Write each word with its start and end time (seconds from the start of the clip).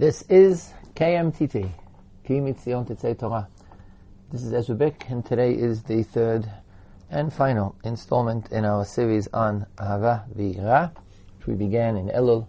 This 0.00 0.22
is 0.30 0.72
KMTT, 0.94 1.70
Ki 2.24 2.34
Mitzion 2.40 2.88
Tetzei 2.88 3.18
Torah. 3.18 3.46
This 4.32 4.42
is 4.44 4.54
Ezra 4.54 4.74
Bick, 4.74 5.04
and 5.10 5.22
today 5.22 5.52
is 5.52 5.82
the 5.82 6.04
third 6.04 6.50
and 7.10 7.30
final 7.30 7.76
installment 7.84 8.50
in 8.50 8.64
our 8.64 8.86
series 8.86 9.28
on 9.34 9.66
Ahava 9.76 10.24
V'Yira, 10.34 10.90
which 11.36 11.46
we 11.46 11.54
began 11.54 11.98
in 11.98 12.08
Elul 12.08 12.48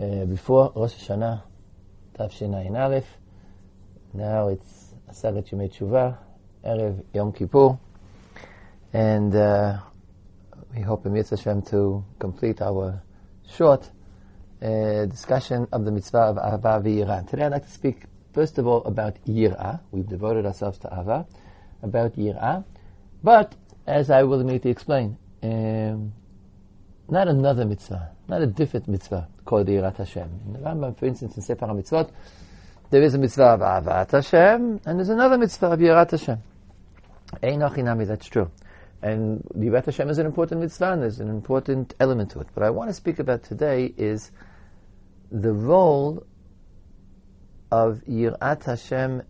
uh, 0.00 0.24
before 0.24 0.72
Rosh 0.74 0.94
Hashanah, 0.94 1.42
Tavshin 2.18 2.54
Aleph. 2.54 3.18
Now 4.14 4.48
it's 4.48 4.94
Asagat 5.10 5.50
Yomei 5.50 5.70
Tshuva, 5.70 6.16
Erev 6.64 7.04
Yom 7.12 7.34
Kippur, 7.34 7.78
and 8.94 9.36
uh, 9.36 9.76
we 10.74 10.80
hope 10.80 11.04
in 11.04 11.12
Mitzvah 11.12 11.36
Hashem 11.36 11.60
to 11.64 12.02
complete 12.18 12.62
our 12.62 13.02
short 13.46 13.90
uh, 14.62 15.06
discussion 15.06 15.66
of 15.72 15.84
the 15.84 15.90
mitzvah 15.90 16.18
of 16.18 16.36
Ahava 16.36 16.82
v'Yira. 16.82 17.28
Today 17.28 17.44
I'd 17.44 17.52
like 17.52 17.66
to 17.66 17.72
speak 17.72 18.04
first 18.32 18.58
of 18.58 18.66
all 18.66 18.82
about 18.84 19.16
Yira. 19.26 19.80
We've 19.90 20.08
devoted 20.08 20.46
ourselves 20.46 20.78
to 20.78 20.88
Ahava, 20.88 21.26
about 21.82 22.16
Yira. 22.16 22.64
But, 23.22 23.54
as 23.86 24.10
I 24.10 24.22
will 24.22 24.40
immediately 24.40 24.70
explain, 24.70 25.16
um, 25.42 26.12
not 27.08 27.28
another 27.28 27.64
mitzvah, 27.64 28.10
not 28.28 28.42
a 28.42 28.46
different 28.46 28.88
mitzvah 28.88 29.28
called 29.44 29.66
Yirat 29.66 29.96
Hashem. 29.96 30.28
In 30.46 30.52
the 30.52 30.58
Rambam, 30.60 30.96
for 30.96 31.06
instance, 31.06 31.36
in 31.36 31.42
Sefer 31.42 31.66
HaMitzvot, 31.66 32.10
there 32.90 33.02
is 33.02 33.14
a 33.14 33.18
mitzvah 33.18 33.44
of 33.44 33.60
Ahavat 33.60 34.10
Hashem, 34.12 34.80
and 34.84 34.98
there's 34.98 35.08
another 35.08 35.38
mitzvah 35.38 35.66
of 35.66 35.80
Yirat 35.80 36.10
Hashem. 36.12 36.38
Einachinami, 37.42 38.06
that's 38.06 38.26
true. 38.26 38.50
And 39.02 39.42
Yirat 39.56 39.86
Hashem 39.86 40.08
is 40.10 40.18
an 40.18 40.26
important 40.26 40.60
mitzvah, 40.60 40.92
and 40.92 41.02
there's 41.02 41.20
an 41.20 41.28
important 41.28 41.94
element 41.98 42.30
to 42.30 42.40
it. 42.40 42.48
What 42.54 42.64
I 42.64 42.70
want 42.70 42.90
to 42.90 42.94
speak 42.94 43.18
about 43.18 43.42
today 43.42 43.92
is 43.96 44.30
the 45.32 45.52
role 45.52 46.26
of 47.70 48.02
Yirat 48.06 48.64
Hashem 48.64 49.22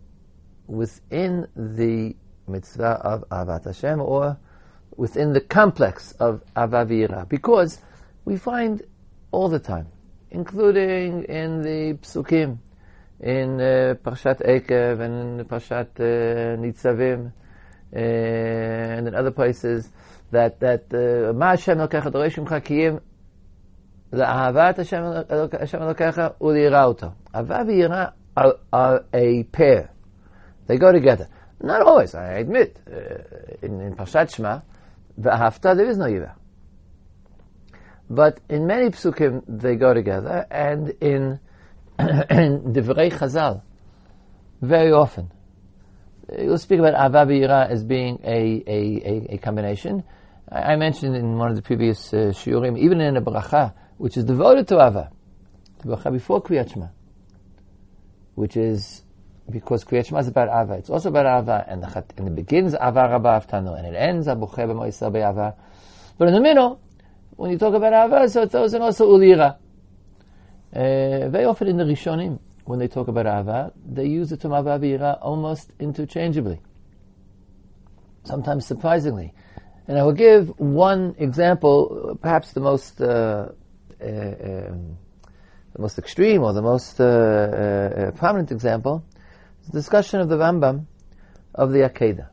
within 0.67 1.47
the 1.55 2.15
mitzvah 2.45 2.99
of 3.01 3.23
Avat 3.29 3.65
Hashem 3.65 4.01
or 4.01 4.37
within 4.97 5.31
the 5.31 5.39
complex 5.39 6.11
of 6.19 6.43
Avavira. 6.55 7.27
Because 7.29 7.79
we 8.25 8.35
find 8.35 8.81
all 9.31 9.47
the 9.47 9.59
time, 9.59 9.87
including 10.29 11.23
in 11.23 11.61
the 11.61 11.97
Psukim, 12.01 12.57
in 13.21 13.61
uh, 13.61 13.95
Parshat 14.03 14.45
Ekev 14.45 14.99
and 14.99 15.39
in 15.39 15.45
Parshat 15.45 15.87
uh, 15.99 16.57
Nitzavim, 16.59 17.31
uh, 17.95 17.97
and 17.97 19.07
in 19.07 19.15
other 19.15 19.31
places, 19.31 19.89
that 20.31 20.59
that 20.59 20.91
Ma 21.33 21.51
Hashem 21.51 21.77
Elkecha 24.13 24.53
Doreshim 24.53 24.75
Chakiyim 24.75 25.27
La'ahavat 25.27 25.59
Hashem 25.59 25.81
Elokecha 25.81 26.35
u'liyira 26.39 26.87
oto. 26.87 27.15
Ava 27.33 28.13
are, 28.35 29.05
a 29.13 29.43
pair. 29.43 29.91
They 30.67 30.77
go 30.77 30.91
together. 30.91 31.27
Not 31.61 31.81
always, 31.81 32.15
I 32.15 32.39
admit. 32.39 32.79
Uh, 32.87 32.95
in, 33.61 33.79
in 33.79 33.95
Parshat 33.95 34.35
Shema, 34.35 34.61
v'ahavta, 35.19 35.75
there 35.75 35.89
is 35.89 35.97
no 35.97 36.05
yira. 36.05 36.33
But 38.09 38.39
in 38.49 38.67
many 38.67 38.89
psukim, 38.89 39.43
they 39.47 39.75
go 39.75 39.93
together, 39.93 40.45
and 40.51 40.89
in, 41.01 41.39
in 41.99 42.73
Divrei 42.73 43.11
Chazal, 43.11 43.61
very 44.61 44.91
often, 44.91 45.31
you'll 46.37 46.57
speak 46.57 46.79
about 46.79 46.95
Ava 46.95 47.25
v'yira 47.31 47.69
as 47.69 47.83
being 47.83 48.19
a, 48.23 48.63
a, 48.67 48.71
a, 48.71 49.33
a 49.35 49.37
combination. 49.37 50.03
I, 50.51 50.73
I 50.73 50.75
mentioned 50.75 51.15
in 51.15 51.37
one 51.37 51.49
of 51.49 51.55
the 51.55 51.61
previous 51.61 52.13
uh, 52.13 52.33
shiurim, 52.33 52.77
even 52.77 52.99
in 52.99 53.15
a 53.15 53.21
bracha, 53.21 53.73
which 53.97 54.17
is 54.17 54.25
devoted 54.25 54.67
to 54.67 54.75
Ava, 54.75 55.11
the 55.79 55.95
bracha 55.95 56.11
before 56.11 56.41
Kriyat 56.41 56.73
Shema, 56.73 56.87
which 58.35 58.57
is 58.57 59.03
because 59.49 59.83
Kriyat 59.83 60.07
Shema 60.07 60.19
is 60.19 60.27
about 60.27 60.49
Ava. 60.49 60.73
It's 60.75 60.89
also 60.89 61.09
about 61.09 61.25
Ava, 61.25 61.65
and, 61.67 61.83
the, 61.83 62.05
and 62.17 62.27
it 62.27 62.35
begins 62.35 62.73
Ava 62.73 63.09
Rabba 63.09 63.41
Aftanu, 63.41 63.77
and 63.77 63.87
it 63.87 63.97
ends 63.97 64.27
Abuche 64.27 64.55
B'Moisel 64.55 65.11
Be'ava. 65.11 65.55
But 66.17 66.27
in 66.27 66.33
the 66.33 66.41
middle, 66.41 66.81
when 67.31 67.51
you 67.51 67.57
talk 67.57 67.73
about 67.73 67.93
Ava, 67.93 68.29
so 68.29 68.43
it's 68.43 68.55
also 68.55 69.09
Ulira. 69.11 69.57
Uh, 70.75 71.29
very 71.29 71.45
often 71.45 71.67
in 71.67 71.77
the 71.77 71.83
Rishonim, 71.83 72.39
when 72.65 72.79
they 72.79 72.87
talk 72.87 73.07
about 73.07 73.25
Ava, 73.25 73.73
they 73.85 74.05
use 74.05 74.29
the 74.29 74.37
term 74.37 74.53
Ava 74.53 74.79
V'Yira 74.79 75.19
almost 75.21 75.71
interchangeably. 75.79 76.61
Sometimes 78.23 78.65
surprisingly. 78.65 79.33
And 79.87 79.97
I 79.97 80.03
will 80.03 80.13
give 80.13 80.57
one 80.57 81.13
example, 81.17 82.17
perhaps 82.21 82.53
the 82.53 82.61
most 82.61 83.01
uh, 83.01 83.49
the 84.03 85.81
most 85.81 85.97
extreme 85.97 86.43
or 86.43 86.53
the 86.53 86.61
most 86.61 86.99
uh, 86.99 87.03
uh, 87.03 88.11
prominent 88.11 88.51
example 88.51 89.03
is 89.61 89.67
the 89.67 89.79
discussion 89.79 90.19
of 90.19 90.29
the 90.29 90.37
Rambam 90.37 90.85
of 91.55 91.71
the 91.71 91.79
Akedah. 91.79 92.29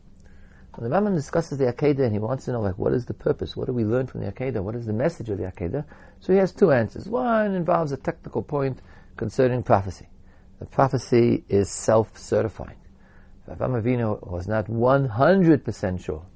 When 0.75 0.91
the 0.91 0.97
Rambam 0.97 1.15
discusses 1.15 1.59
the 1.59 1.73
Akedah 1.73 2.05
and 2.05 2.13
he 2.13 2.19
wants 2.19 2.45
to 2.47 2.53
know 2.53 2.61
like 2.61 2.79
what 2.79 2.93
is 2.93 3.05
the 3.05 3.15
purpose, 3.15 3.57
what 3.57 3.67
do 3.67 3.73
we 3.73 3.85
learn 3.85 4.07
from 4.07 4.21
the 4.21 4.33
Akedah, 4.33 4.63
what 4.63 4.75
is 4.75 4.87
the 4.87 4.93
message 4.93 5.29
of 5.31 5.39
the 5.39 5.45
Akedah, 5.45 5.85
so 6.21 6.33
he 6.33 6.39
has 6.39 6.53
two 6.53 6.71
answers. 6.71 7.09
One 7.09 7.55
involves 7.55 7.93
a 7.93 7.97
technical 7.97 8.43
point 8.43 8.81
concerning 9.17 9.63
prophecy. 9.63 10.09
The 10.59 10.67
prophecy 10.67 11.45
is 11.49 11.71
self-certifying. 11.71 12.77
If 13.47 13.59
Avraham 13.59 13.83
Avinu 13.83 14.31
was 14.31 14.47
not 14.47 14.67
100% 14.67 16.05
sure 16.05 16.27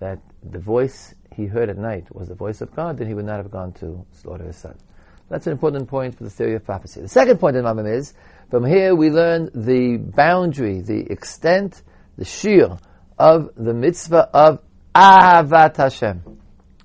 that 0.00 0.18
the 0.42 0.58
voice 0.58 1.14
he 1.34 1.46
heard 1.46 1.68
at 1.68 1.78
night 1.78 2.14
was 2.14 2.28
the 2.28 2.34
voice 2.34 2.60
of 2.60 2.74
God, 2.74 2.98
then 2.98 3.08
he 3.08 3.14
would 3.14 3.24
not 3.24 3.36
have 3.36 3.50
gone 3.50 3.72
to 3.74 4.04
slaughter 4.12 4.44
his 4.44 4.56
son. 4.56 4.76
That's 5.28 5.46
an 5.46 5.52
important 5.52 5.88
point 5.88 6.16
for 6.16 6.24
the 6.24 6.30
theory 6.30 6.54
of 6.54 6.64
prophecy. 6.64 7.00
The 7.00 7.08
second 7.08 7.40
point 7.40 7.56
in 7.56 7.64
Rambam 7.64 7.90
is, 7.90 8.12
from 8.50 8.66
here 8.66 8.94
we 8.94 9.10
learn 9.10 9.50
the 9.54 9.96
boundary, 9.96 10.82
the 10.82 11.10
extent, 11.10 11.82
the 12.18 12.24
sheer 12.24 12.76
of 13.18 13.50
the 13.56 13.72
mitzvah 13.72 14.28
of 14.34 14.60
Ahavat 14.94 15.76
Hashem. 15.76 16.22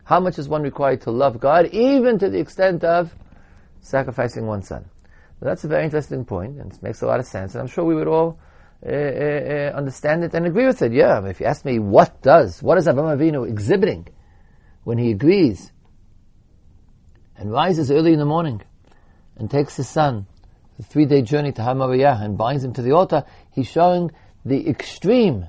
How 0.05 0.21
much 0.21 0.39
is 0.39 0.47
one 0.47 0.61
required 0.61 1.01
to 1.01 1.11
love 1.11 1.39
God, 1.41 1.65
even 1.73 2.19
to 2.19 2.29
the 2.29 2.39
extent 2.39 2.85
of 2.85 3.13
sacrificing 3.81 4.47
one's 4.47 4.69
son? 4.69 4.85
That's 5.41 5.65
a 5.65 5.67
very 5.67 5.83
interesting 5.83 6.23
point, 6.25 6.59
and 6.59 6.71
it 6.71 6.81
makes 6.81 7.01
a 7.01 7.05
lot 7.05 7.19
of 7.19 7.25
sense, 7.25 7.53
and 7.53 7.61
I'm 7.61 7.67
sure 7.67 7.83
we 7.83 7.95
would 7.95 8.07
all 8.07 8.39
uh, 8.85 8.89
uh 8.89 9.71
understand 9.75 10.23
it 10.23 10.33
and 10.33 10.45
agree 10.45 10.65
with 10.65 10.81
it. 10.81 10.93
Yeah, 10.93 11.25
if 11.25 11.39
you 11.41 11.47
ask 11.47 11.65
me 11.65 11.79
what 11.79 12.21
does, 12.21 12.63
what 12.63 12.77
is 12.77 12.87
Avraham 12.87 13.17
Avinu 13.17 13.47
exhibiting 13.47 14.07
when 14.87 14.97
he 14.97 15.11
agrees 15.11 15.73
and 17.35 17.51
rises 17.51 17.91
early 17.91 18.13
in 18.13 18.19
the 18.19 18.25
morning 18.25 18.61
and 19.35 19.51
takes 19.51 19.75
his 19.75 19.89
son 19.89 20.25
the 20.77 20.83
three-day 20.83 21.21
journey 21.21 21.51
to 21.51 21.61
Har 21.61 21.75
Moriah 21.75 22.17
and 22.21 22.37
binds 22.37 22.63
him 22.63 22.71
to 22.71 22.81
the 22.81 22.93
altar, 22.93 23.25
he's 23.51 23.67
showing 23.67 24.09
the 24.45 24.69
extreme 24.69 25.45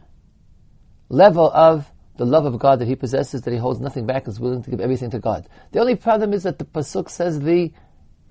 level 1.08 1.48
of 1.52 1.88
the 2.16 2.26
love 2.26 2.46
of 2.46 2.58
God 2.58 2.80
that 2.80 2.88
he 2.88 2.96
possesses, 2.96 3.42
that 3.42 3.52
he 3.52 3.58
holds 3.60 3.78
nothing 3.78 4.06
back, 4.06 4.26
is 4.26 4.40
willing 4.40 4.64
to 4.64 4.70
give 4.72 4.80
everything 4.80 5.10
to 5.10 5.20
God. 5.20 5.48
The 5.70 5.78
only 5.78 5.94
problem 5.94 6.32
is 6.32 6.42
that 6.42 6.58
the 6.58 6.64
pasuk 6.64 7.08
says 7.08 7.38
the 7.38 7.70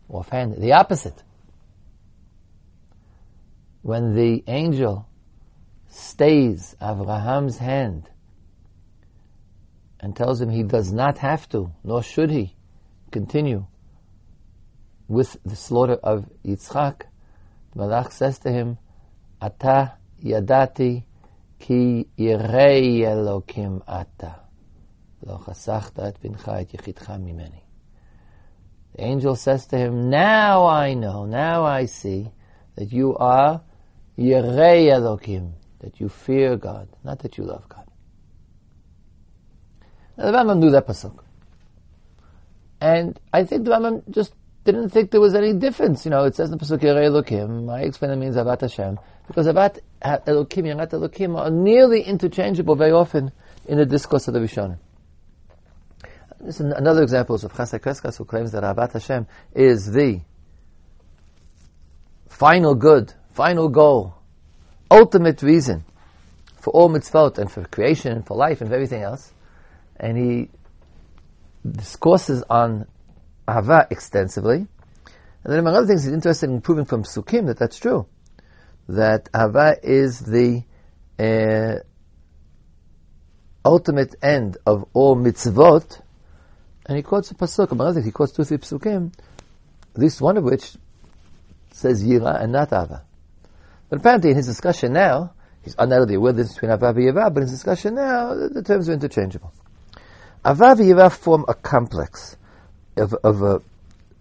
offhand, 0.09 0.57
the 0.57 0.73
opposite. 0.73 1.23
When 3.81 4.13
the 4.13 4.43
angel 4.45 5.07
stays 5.87 6.75
Abraham's 6.81 7.59
hand 7.59 8.09
and 9.99 10.15
tells 10.15 10.41
him 10.41 10.49
he 10.49 10.63
does 10.63 10.91
not 10.91 11.17
have 11.19 11.47
to, 11.49 11.71
nor 11.83 12.03
should 12.03 12.29
he, 12.29 12.55
continue 13.11 13.65
with 15.07 15.37
the 15.45 15.55
slaughter 15.55 15.93
of 15.95 16.25
Yitzchak, 16.45 17.03
the 17.73 17.79
Malach 17.79 18.11
says 18.11 18.39
to 18.39 18.51
him, 18.51 18.77
Ata 19.41 19.93
yadati 20.23 21.03
ki 21.59 22.07
yirei 22.17 22.99
Elokim 22.99 23.81
ata. 23.87 24.41
Lo 25.25 25.37
chasachta 25.45 26.07
et 26.07 26.21
bincha 26.21 26.59
et 26.59 26.69
mimeni. 27.19 27.61
The 28.95 29.03
angel 29.03 29.35
says 29.35 29.65
to 29.67 29.77
him, 29.77 30.09
Now 30.09 30.65
I 30.65 30.93
know, 30.93 31.25
now 31.25 31.65
I 31.65 31.85
see 31.85 32.31
that 32.75 32.91
you 32.91 33.15
are 33.17 33.61
Yirei 34.17 34.87
Elokim, 34.87 35.53
that 35.79 35.99
you 35.99 36.09
fear 36.09 36.57
God, 36.57 36.89
not 37.03 37.19
that 37.19 37.37
you 37.37 37.43
love 37.43 37.67
God. 37.69 37.86
The 40.17 40.23
Rambam 40.23 40.59
knew 40.59 40.71
that 40.71 40.87
pasuk. 40.87 41.23
And 42.81 43.19
I 43.31 43.43
think 43.43 43.65
the 43.65 43.71
Rambam 43.71 44.09
just 44.09 44.33
didn't 44.67 44.89
think 44.89 45.11
there 45.11 45.21
was 45.21 45.33
any 45.33 45.53
difference. 45.53 46.03
You 46.03 46.11
know, 46.11 46.25
it 46.25 46.35
says 46.35 46.51
in 46.51 46.57
the 46.57 46.63
Pasuk 46.63 46.79
Elokim, 46.81 47.71
I 47.71 47.83
explain 47.83 48.11
it 48.11 48.17
means 48.17 48.35
Avat 48.35 48.61
Hashem, 48.61 48.99
because 49.25 49.47
Avat 49.47 49.79
Elokim, 50.01 50.65
Yarat 50.65 50.89
Elokim 50.89 51.39
are 51.39 51.49
nearly 51.49 52.01
interchangeable 52.01 52.75
very 52.75 52.91
often 52.91 53.31
in 53.65 53.77
the 53.77 53.85
discourse 53.85 54.27
of 54.27 54.33
the 54.33 54.41
Rishonim. 54.41 54.77
This 56.41 56.59
is 56.59 56.71
another 56.71 57.01
example 57.01 57.35
of 57.35 57.41
Chasdei 57.53 57.79
Crescas 57.79 58.17
who 58.17 58.25
claims 58.25 58.51
that 58.51 58.63
Avat 58.63 58.93
Hashem 58.93 59.25
is 59.55 59.91
the 59.91 60.19
final 62.27 62.75
good, 62.75 63.13
final 63.31 63.69
goal, 63.69 64.15
ultimate 64.91 65.41
reason 65.41 65.85
for 66.59 66.71
all 66.71 66.89
mitzvot 66.89 67.37
and 67.37 67.49
for 67.49 67.63
creation 67.63 68.11
and 68.11 68.27
for 68.27 68.35
life 68.35 68.59
and 68.59 68.69
for 68.69 68.75
everything 68.75 69.01
else. 69.01 69.31
And 69.99 70.17
he 70.17 70.49
discourses 71.69 72.43
on 72.49 72.87
Ahava 73.47 73.91
extensively. 73.91 74.57
And 74.57 75.53
then 75.53 75.59
among 75.59 75.75
other 75.75 75.87
things, 75.87 76.03
he's 76.03 76.13
interested 76.13 76.49
in 76.49 76.61
proving 76.61 76.85
from 76.85 77.03
Psukim 77.03 77.47
that 77.47 77.57
that's 77.57 77.79
true. 77.79 78.07
That 78.89 79.29
Hava 79.33 79.77
is 79.83 80.19
the 80.19 80.63
uh, 81.19 81.79
ultimate 83.65 84.15
end 84.21 84.57
of 84.65 84.85
all 84.93 85.15
mitzvot. 85.15 86.01
And 86.85 86.95
he 86.95 87.03
quotes 87.03 87.31
a 87.31 87.35
pasuk, 87.35 87.71
among 87.71 87.87
other 87.87 87.95
things, 87.95 88.05
he 88.05 88.11
quotes 88.11 88.31
two, 88.31 88.45
three 88.45 88.57
psukim, 88.57 89.11
at 89.93 90.01
least 90.01 90.21
one 90.21 90.37
of 90.37 90.43
which 90.45 90.75
says 91.71 92.03
Yira 92.03 92.41
and 92.41 92.53
not 92.53 92.71
Ava. 92.71 93.03
But 93.89 93.99
apparently 93.99 94.31
in 94.31 94.37
his 94.37 94.47
discussion 94.47 94.93
now, 94.93 95.33
he's 95.63 95.75
undoubtedly 95.77 96.15
aware 96.15 96.31
of 96.31 96.37
the 96.37 96.43
difference 96.43 96.55
between 96.55 96.71
Ava 96.71 96.87
and 96.87 96.97
Yira, 96.97 97.33
but 97.33 97.41
in 97.41 97.49
his 97.49 97.51
discussion 97.51 97.95
now, 97.95 98.33
the, 98.35 98.49
the 98.49 98.63
terms 98.63 98.87
are 98.87 98.93
interchangeable. 98.93 99.53
Ava 100.47 100.75
Yira 100.75 101.11
form 101.11 101.43
a 101.47 101.53
complex 101.53 102.37
of, 102.95 103.13
of 103.15 103.41
a 103.41 103.61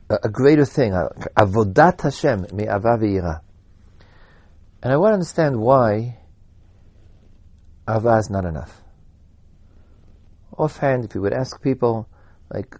a, 0.08 0.28
greater 0.28 0.64
thing, 0.64 0.92
avodat 0.92 2.02
Hashem 2.02 2.46
mi 2.52 2.64
ava 2.64 3.42
And 4.82 4.92
I 4.92 4.96
want 4.96 5.10
to 5.10 5.14
understand 5.14 5.60
why 5.60 6.18
ava 7.88 8.16
is 8.16 8.30
not 8.30 8.44
enough. 8.44 8.82
Offhand, 10.56 11.04
if 11.04 11.14
you 11.14 11.20
would 11.20 11.32
ask 11.32 11.60
people, 11.62 12.08
like, 12.50 12.76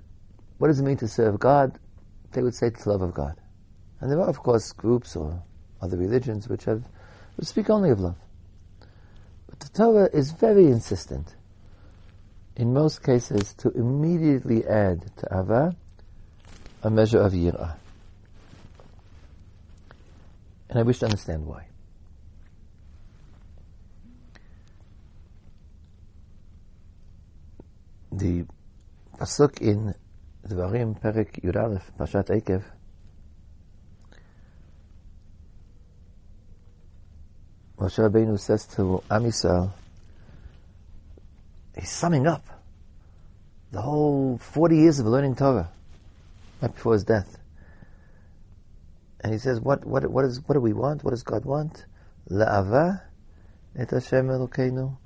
what 0.59 0.69
does 0.69 0.81
it 0.81 0.85
mean 0.85 0.97
to 0.99 1.09
serve 1.09 1.39
God? 1.39 1.79
They 2.33 2.43
would 2.43 2.55
say 2.55 2.69
it's 2.69 2.87
love 2.87 3.03
of 3.03 3.13
God. 3.13 3.35
And 4.01 4.11
there 4.11 4.21
are, 4.21 4.29
of 4.29 4.39
course, 4.39 4.73
groups 4.73 5.17
or 5.17 5.43
other 5.83 5.97
religions 5.97 6.49
which 6.49 6.65
have 6.65 6.83
which 7.37 7.49
speak 7.49 7.69
only 7.69 7.91
of 7.91 8.01
love. 8.01 8.17
But 9.49 9.61
the 9.61 9.69
Torah 9.69 10.09
is 10.13 10.31
very 10.31 10.67
insistent, 10.67 11.36
in 12.57 12.73
most 12.73 13.03
cases, 13.03 13.55
to 13.55 13.71
immediately 13.71 14.65
add 14.67 15.11
to 15.19 15.27
ava 15.31 15.77
a 16.83 16.91
measure 16.91 17.21
of 17.21 17.33
yirah. 17.33 17.77
And 20.71 20.79
I 20.79 20.83
wish 20.83 20.99
to 21.01 21.07
understand 21.07 21.47
why. 21.47 21.67
The 28.13 28.47
pasuk 29.19 29.61
in 29.61 29.95
Dvarim 30.49 30.99
Perek 31.01 31.43
Yudalef 31.43 31.83
Parshat 31.99 32.29
Ekev 32.29 32.63
Moshe 37.79 37.99
Rabbeinu 37.99 38.39
says 38.41 38.67
to 38.67 39.03
Am 39.11 39.25
Yisrael, 39.25 39.71
he's 41.78 41.90
summing 41.90 42.28
up 42.28 42.46
the 43.72 43.82
whole 43.82 44.38
40 44.38 44.76
years 44.76 45.00
of 45.00 45.06
learning 45.06 45.36
Torah 45.36 45.70
right 46.62 46.74
before 46.74 46.94
his 46.94 47.04
death. 47.04 47.38
And 49.22 49.32
he 49.34 49.40
says, 49.40 49.60
what, 49.60 49.86
what, 49.86 50.10
what, 50.10 50.26
is, 50.26 50.42
what 50.46 50.56
do 50.56 50.60
we 50.60 50.74
want? 50.74 51.04
What 51.04 51.12
does 51.12 51.24
God 51.24 51.46
want? 51.46 51.86
La'ava 52.30 53.02
et 53.76 53.90
Hashem 53.90 54.28
Elokeinu 54.28 54.98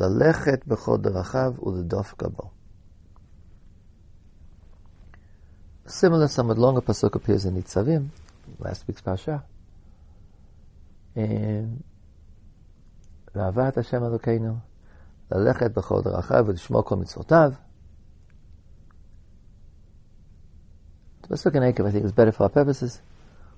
ללכת 0.00 0.66
בכל 0.66 0.98
דרכיו 1.00 1.52
ולדוף 1.62 2.14
גבו. 2.18 2.50
Similar, 5.86 6.28
somewhat 6.28 6.58
longer 6.58 6.80
pasuk 6.80 7.14
appears 7.14 7.44
in 7.44 7.54
Nitzavim, 7.54 8.08
last 8.58 8.88
week's 8.88 9.02
parasha. 9.02 9.42
And 11.14 11.82
לאהבת 13.34 13.78
השם 13.78 14.04
אלוקינו, 14.04 14.56
ללכת 15.32 15.70
בכל 15.70 16.00
דרכיו 16.02 16.44
ולשמור 16.46 16.84
כל 16.84 16.96
מצוותיו. 16.96 17.52
Let's 21.28 21.44
look 21.46 21.56
at 21.56 21.62
Akev, 21.62 21.86
I 21.86 21.90
think 21.90 22.04
it's 22.04 22.12
better 22.12 22.32
for 22.32 22.42
our 22.44 22.50
purposes. 22.50 23.00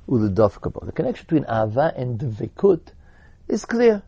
Uludovkabo. 0.08 0.87
The 0.87 0.93
connection 0.93 1.26
between 1.28 1.44
Ava 1.49 1.93
and 1.96 2.19
Dvikut 2.19 2.93
is 3.49 3.64
clear. 3.64 4.02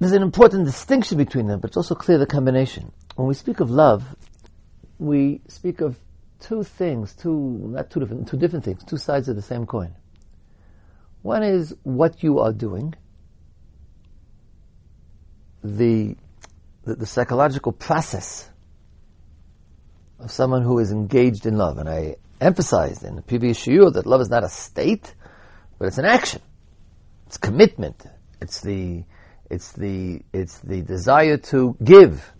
There's 0.00 0.12
an 0.12 0.22
important 0.22 0.66
distinction 0.66 1.18
between 1.18 1.46
them, 1.46 1.60
but 1.60 1.70
it's 1.70 1.76
also 1.76 1.94
clear 1.94 2.18
the 2.18 2.26
combination. 2.26 2.90
When 3.14 3.28
we 3.28 3.34
speak 3.34 3.60
of 3.60 3.70
love, 3.70 4.16
we 4.98 5.40
speak 5.46 5.80
of 5.80 5.96
two 6.40 6.64
things, 6.64 7.14
two, 7.14 7.32
not 7.70 7.90
two 7.90 8.00
different, 8.00 8.28
two 8.28 8.36
different 8.36 8.64
things, 8.64 8.82
two 8.84 8.96
sides 8.96 9.28
of 9.28 9.36
the 9.36 9.42
same 9.42 9.66
coin. 9.66 9.94
One 11.22 11.42
is 11.42 11.74
what 11.84 12.22
you 12.22 12.40
are 12.40 12.52
doing, 12.52 12.94
the, 15.63 16.15
the, 16.83 16.95
the 16.95 17.05
psychological 17.05 17.71
process 17.71 18.49
of 20.19 20.31
someone 20.31 20.63
who 20.63 20.79
is 20.79 20.91
engaged 20.91 21.45
in 21.45 21.57
love. 21.57 21.77
And 21.77 21.89
I 21.89 22.15
emphasized 22.41 23.03
in 23.03 23.15
the 23.15 23.21
previous 23.21 23.65
shiur 23.65 23.93
that 23.93 24.05
love 24.05 24.21
is 24.21 24.29
not 24.29 24.43
a 24.43 24.49
state, 24.49 25.13
but 25.77 25.87
it's 25.87 25.97
an 25.97 26.05
action. 26.05 26.41
It's 27.27 27.37
commitment. 27.37 28.05
It's 28.41 28.61
the, 28.61 29.03
it's 29.49 29.71
the, 29.73 30.21
it's 30.33 30.59
the 30.59 30.81
desire 30.81 31.37
to 31.37 31.75
give, 31.83 32.31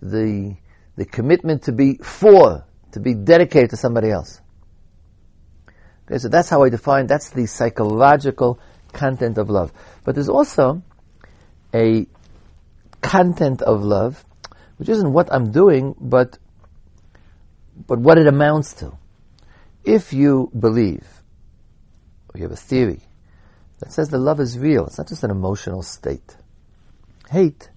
the, 0.00 0.56
the 0.96 1.04
commitment 1.04 1.64
to 1.64 1.72
be 1.72 1.94
for, 1.96 2.64
to 2.92 3.00
be 3.00 3.14
dedicated 3.14 3.70
to 3.70 3.76
somebody 3.76 4.10
else. 4.10 4.40
Okay, 6.06 6.18
so 6.18 6.28
that's 6.28 6.48
how 6.48 6.62
I 6.62 6.70
define, 6.70 7.06
that's 7.06 7.30
the 7.30 7.46
psychological 7.46 8.58
content 8.92 9.36
of 9.38 9.50
love. 9.50 9.72
But 10.04 10.14
there's 10.14 10.28
also 10.30 10.82
a 11.74 12.06
content 13.00 13.62
of 13.62 13.82
love, 13.82 14.24
which 14.76 14.88
isn't 14.88 15.12
what 15.12 15.32
I'm 15.32 15.50
doing, 15.50 15.94
but 16.00 16.38
but 17.86 17.98
what 17.98 18.18
it 18.18 18.26
amounts 18.26 18.74
to. 18.74 18.96
If 19.84 20.12
you 20.12 20.50
believe, 20.58 21.06
or 22.28 22.38
you 22.38 22.42
have 22.42 22.52
a 22.52 22.56
theory 22.56 23.00
that 23.78 23.92
says 23.92 24.08
that 24.08 24.18
love 24.18 24.40
is 24.40 24.58
real, 24.58 24.86
it's 24.86 24.98
not 24.98 25.08
just 25.08 25.24
an 25.24 25.30
emotional 25.30 25.82
state. 25.82 26.36
Hate 27.30 27.70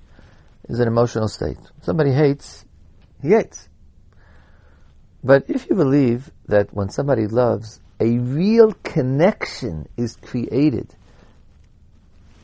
is 0.68 0.80
an 0.80 0.88
emotional 0.88 1.28
state. 1.28 1.58
Somebody 1.82 2.12
hates, 2.12 2.66
he 3.22 3.30
hates. 3.30 3.70
But 5.24 5.46
if 5.48 5.70
you 5.70 5.76
believe 5.76 6.32
that 6.48 6.74
when 6.74 6.90
somebody 6.90 7.28
loves, 7.28 7.80
a 8.00 8.18
real 8.18 8.74
connection 8.84 9.88
is 9.96 10.16
created, 10.16 10.96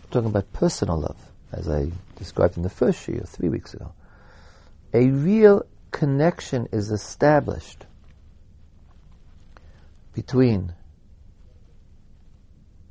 I'm 0.03 0.11
talking 0.11 0.29
about 0.29 0.53
personal 0.53 0.99
love, 0.99 1.26
as 1.51 1.69
I 1.69 1.91
described 2.17 2.57
in 2.57 2.63
the 2.63 2.69
first 2.69 3.07
year, 3.07 3.23
three 3.25 3.49
weeks 3.49 3.73
ago, 3.73 3.93
a 4.93 5.07
real 5.07 5.65
connection 5.91 6.67
is 6.71 6.91
established 6.91 7.85
between 10.13 10.73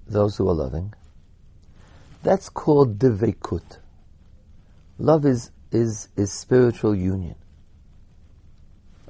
those 0.06 0.36
who 0.36 0.48
are 0.48 0.54
loving, 0.54 0.94
that's 2.22 2.48
called 2.48 2.98
devekut. 2.98 3.78
Love 4.98 5.26
is, 5.26 5.50
is, 5.72 6.08
is 6.16 6.32
spiritual 6.32 6.94
union. 6.94 7.34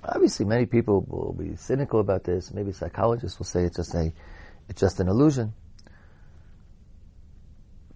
Obviously, 0.03 0.47
many 0.47 0.67
people 0.67 1.05
will 1.09 1.33
be 1.33 1.57
cynical 1.57 2.01
about 2.01 2.25
this. 2.25 2.53
Maybe 2.53 2.73
psychologists 2.73 3.39
will 3.39 3.47
say 3.47 3.65
it's 3.65 3.77
just 3.77 3.95
a, 3.95 4.13
it's 4.69 4.81
just 4.81 5.01
an 5.01 5.09
illusion. 5.09 5.53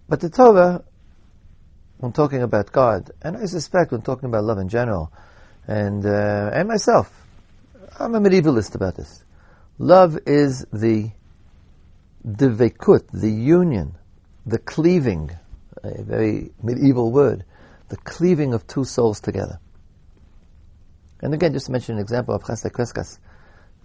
But 0.09 0.19
the 0.19 0.29
Torah, 0.29 0.83
when 2.01 2.11
talking 2.11 2.41
about 2.41 2.71
God, 2.71 3.11
and 3.21 3.37
I 3.37 3.45
suspect 3.45 3.91
when 3.91 4.01
talking 4.01 4.27
about 4.27 4.43
love 4.43 4.57
in 4.57 4.69
general, 4.69 5.11
and 5.67 6.05
uh, 6.05 6.49
and 6.51 6.67
myself. 6.67 7.11
I'm 7.99 8.15
a 8.15 8.19
medievalist 8.19 8.73
about 8.73 8.95
this. 8.95 9.23
Love 9.77 10.17
is 10.25 10.65
the 10.73 11.11
devekut, 12.27 13.07
the 13.11 13.29
union, 13.29 13.95
the 14.47 14.57
cleaving, 14.57 15.29
a 15.83 16.01
very 16.01 16.51
medieval 16.63 17.11
word, 17.11 17.45
the 17.89 17.97
cleaving 17.97 18.55
of 18.55 18.65
two 18.65 18.83
souls 18.83 19.21
together. 19.21 19.59
And 21.21 21.35
again, 21.35 21.53
just 21.53 21.67
to 21.67 21.71
mention 21.71 21.95
an 21.95 22.01
example 22.01 22.33
of 22.33 22.41
Chasdei 22.41 22.71
Crescas, 22.71 23.19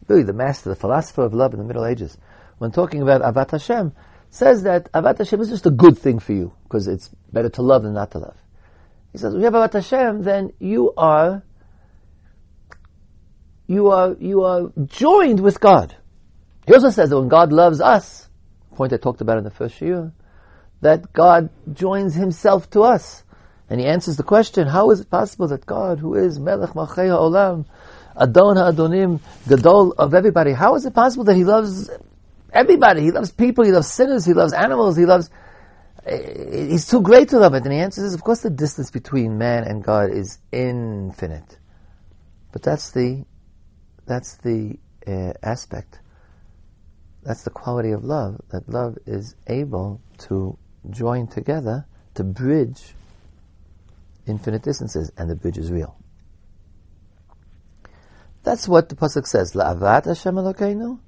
really 0.09 0.23
the 0.23 0.33
master, 0.33 0.71
the 0.71 0.77
philosopher 0.77 1.23
of 1.23 1.35
love 1.35 1.53
in 1.53 1.59
the 1.59 1.67
Middle 1.67 1.85
Ages, 1.85 2.17
when 2.57 2.71
talking 2.71 3.03
about 3.03 3.21
Avat 3.21 3.51
Hashem, 3.51 3.93
says 4.37 4.63
that 4.65 4.91
Avat 4.93 5.19
Hashem 5.19 5.41
is 5.41 5.49
just 5.49 5.67
a 5.67 5.71
good 5.71 5.99
thing 5.99 6.19
for 6.19 6.33
you, 6.33 6.53
because 6.65 6.87
it's 6.87 7.09
better 7.33 7.49
to 7.51 7.63
love 7.63 7.83
than 7.83 7.95
not 7.95 8.11
to 8.13 8.19
love. 8.19 8.37
He 9.13 9.19
says, 9.19 9.35
you 9.35 9.41
have 9.41 9.55
Avat 9.55 9.73
Hashem, 9.73 10.23
then 10.23 10.53
you 10.59 10.93
are 10.97 11.43
you 13.67 13.91
are, 13.91 14.17
you 14.21 14.45
are 14.45 14.71
joined 14.85 15.41
with 15.41 15.59
God. 15.61 15.97
He 16.67 16.75
also 16.75 16.91
says 16.91 17.11
that 17.11 17.19
when 17.19 17.29
God 17.29 17.53
loves 17.53 17.81
us, 17.81 18.29
point 18.75 18.93
I 18.93 18.97
talked 18.97 19.21
about 19.21 19.39
in 19.39 19.45
the 19.45 19.51
first 19.51 19.81
year, 19.81 20.13
that 20.83 21.13
God 21.13 21.51
joins 21.73 22.15
himself 22.15 22.71
to 22.71 22.83
us. 22.83 23.25
And 23.69 23.81
he 23.81 23.87
answers 23.87 24.17
the 24.17 24.23
question, 24.23 24.69
how 24.69 24.91
is 24.91 25.01
it 25.01 25.11
possible 25.11 25.49
that 25.49 25.67
God, 25.67 25.99
who 25.99 26.15
is 26.15 26.39
Melech 26.39 26.71
Malchei 26.71 27.09
Olam, 27.09 27.67
Adon 28.15 28.57
HaAdonim, 28.57 29.21
Gadol 29.49 29.93
of 29.99 30.15
everybody, 30.15 30.53
how 30.53 30.77
is 30.77 30.87
it 30.87 30.95
possible 30.95 31.25
that 31.25 31.35
he 31.35 31.45
loves 31.45 31.91
everybody? 32.53 33.03
He 33.03 33.11
loves 33.11 33.31
people, 33.31 33.65
he 33.65 33.73
loves 33.73 33.91
sinners, 33.91 34.25
he 34.25 34.33
loves 34.33 34.53
animals, 34.53 34.97
he 34.97 35.07
loves, 35.07 35.31
eh, 36.05 36.69
he's 36.69 36.89
too 36.89 37.01
great 37.03 37.29
to 37.31 37.39
love 37.39 37.55
it. 37.55 37.65
And 37.65 37.73
the 37.73 37.77
answer 37.77 38.05
is, 38.05 38.15
of 38.15 38.23
course 38.23 38.41
the 38.41 38.51
distance 38.51 38.91
between 38.91 39.39
man 39.39 39.65
and 39.65 39.83
God 39.83 40.11
is 40.11 40.39
infinite. 40.53 41.59
But 42.53 42.63
that's 42.63 42.91
the 42.91 43.25
that's 44.07 44.37
the 44.39 44.79
uh, 45.07 45.33
aspect. 45.43 46.01
That's 47.23 47.43
the 47.43 47.51
quality 47.51 47.91
of 47.91 48.05
love. 48.05 48.41
That 48.51 48.69
love 48.69 48.99
is 49.05 49.35
able 49.49 50.01
to 50.19 50.57
join 50.91 51.27
together 51.27 51.87
to 52.15 52.25
bridge 52.25 52.95
infinite 54.27 54.63
distances, 54.63 55.11
and 55.17 55.29
the 55.29 55.35
bridge 55.35 55.59
is 55.59 55.71
real. 55.71 55.97
That's 58.43 58.69
what 58.69 58.89
the 58.89 58.95
pasuk 58.95 59.27
says. 59.27 59.55
La'avat 59.55 60.05
Hashem 60.05 60.37
Elokeinu 60.37 61.01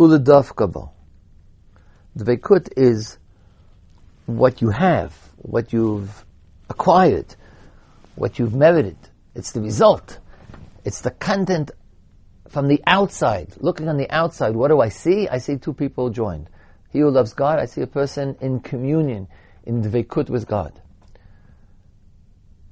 uledavka 0.00 0.72
bo. 0.72 0.90
The 2.16 2.24
veikut 2.24 2.72
is 2.76 3.18
what 4.26 4.62
you 4.62 4.70
have, 4.70 5.14
what 5.36 5.72
you've 5.72 6.24
acquired, 6.70 7.36
what 8.16 8.38
you've 8.38 8.54
merited. 8.54 8.96
It's 9.34 9.52
the 9.52 9.60
result. 9.60 10.18
It's 10.84 11.02
the 11.02 11.10
content 11.10 11.70
from 12.48 12.68
the 12.68 12.82
outside. 12.86 13.52
Looking 13.58 13.88
on 13.88 13.98
the 13.98 14.10
outside, 14.10 14.56
what 14.56 14.68
do 14.68 14.80
I 14.80 14.88
see? 14.88 15.28
I 15.28 15.38
see 15.38 15.56
two 15.56 15.74
people 15.74 16.10
joined. 16.10 16.48
He 16.90 17.00
who 17.00 17.10
loves 17.10 17.34
God, 17.34 17.58
I 17.58 17.66
see 17.66 17.82
a 17.82 17.86
person 17.86 18.36
in 18.40 18.60
communion, 18.60 19.28
in 19.64 19.82
dveikut 19.82 20.30
with 20.30 20.48
God. 20.48 20.72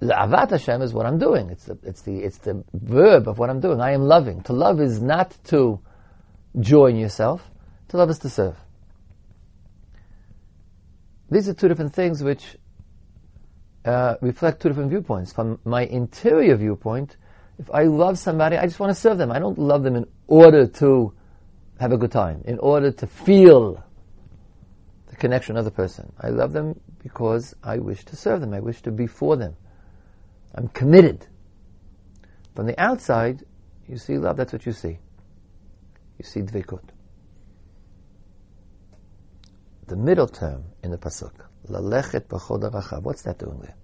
The 0.00 0.14
avat 0.14 0.50
Hashem 0.50 0.80
is 0.82 0.94
what 0.94 1.06
I'm 1.06 1.18
doing. 1.18 1.50
It's 1.50 1.64
the, 1.64 1.78
it's 1.82 2.02
the, 2.02 2.18
it's 2.20 2.38
the 2.38 2.64
verb 2.73 3.28
of 3.28 3.38
what 3.38 3.50
I'm 3.50 3.61
doing. 3.61 3.80
I 3.80 3.92
am 3.92 4.02
loving. 4.02 4.42
To 4.42 4.52
love 4.52 4.80
is 4.80 5.00
not 5.00 5.37
to 5.47 5.80
join 6.60 6.96
yourself. 6.96 7.50
To 7.88 7.96
love 7.96 8.10
is 8.10 8.18
to 8.20 8.30
serve. 8.30 8.56
These 11.30 11.48
are 11.48 11.54
two 11.54 11.68
different 11.68 11.94
things 11.94 12.22
which 12.22 12.56
uh, 13.84 14.16
reflect 14.20 14.60
two 14.62 14.68
different 14.68 14.90
viewpoints. 14.90 15.32
From 15.32 15.58
my 15.64 15.82
interior 15.84 16.56
viewpoint, 16.56 17.16
if 17.58 17.70
I 17.70 17.84
love 17.84 18.18
somebody, 18.18 18.56
I 18.56 18.66
just 18.66 18.78
want 18.78 18.90
to 18.90 19.00
serve 19.00 19.18
them. 19.18 19.32
I 19.32 19.38
don't 19.38 19.58
love 19.58 19.82
them 19.82 19.96
in 19.96 20.06
order 20.26 20.66
to 20.66 21.12
have 21.80 21.92
a 21.92 21.98
good 21.98 22.12
time, 22.12 22.42
in 22.44 22.58
order 22.58 22.90
to 22.90 23.06
feel 23.06 23.82
the 25.08 25.16
connection 25.16 25.56
of 25.56 25.64
the 25.64 25.70
person. 25.70 26.12
I 26.20 26.28
love 26.28 26.52
them 26.52 26.80
because 27.02 27.54
I 27.62 27.78
wish 27.78 28.04
to 28.06 28.16
serve 28.16 28.40
them. 28.40 28.54
I 28.54 28.60
wish 28.60 28.82
to 28.82 28.90
be 28.90 29.06
for 29.06 29.36
them. 29.36 29.56
I'm 30.54 30.68
committed. 30.68 31.26
From 32.54 32.66
the 32.66 32.80
outside, 32.80 33.44
you 33.88 33.96
see 33.96 34.18
love, 34.18 34.36
that's 34.36 34.52
what 34.52 34.66
you 34.66 34.72
see. 34.72 34.98
You 36.18 36.25
see 36.25 36.40
dvekut. 36.40 36.82
The 39.87 39.96
middle 39.96 40.26
term 40.26 40.64
in 40.82 40.90
the 40.90 40.98
pasuk, 40.98 41.32
lalechet 41.68 42.26
b'chod 42.26 43.02
What's 43.02 43.22
that 43.22 43.38
doing 43.38 43.60
there? 43.60 43.76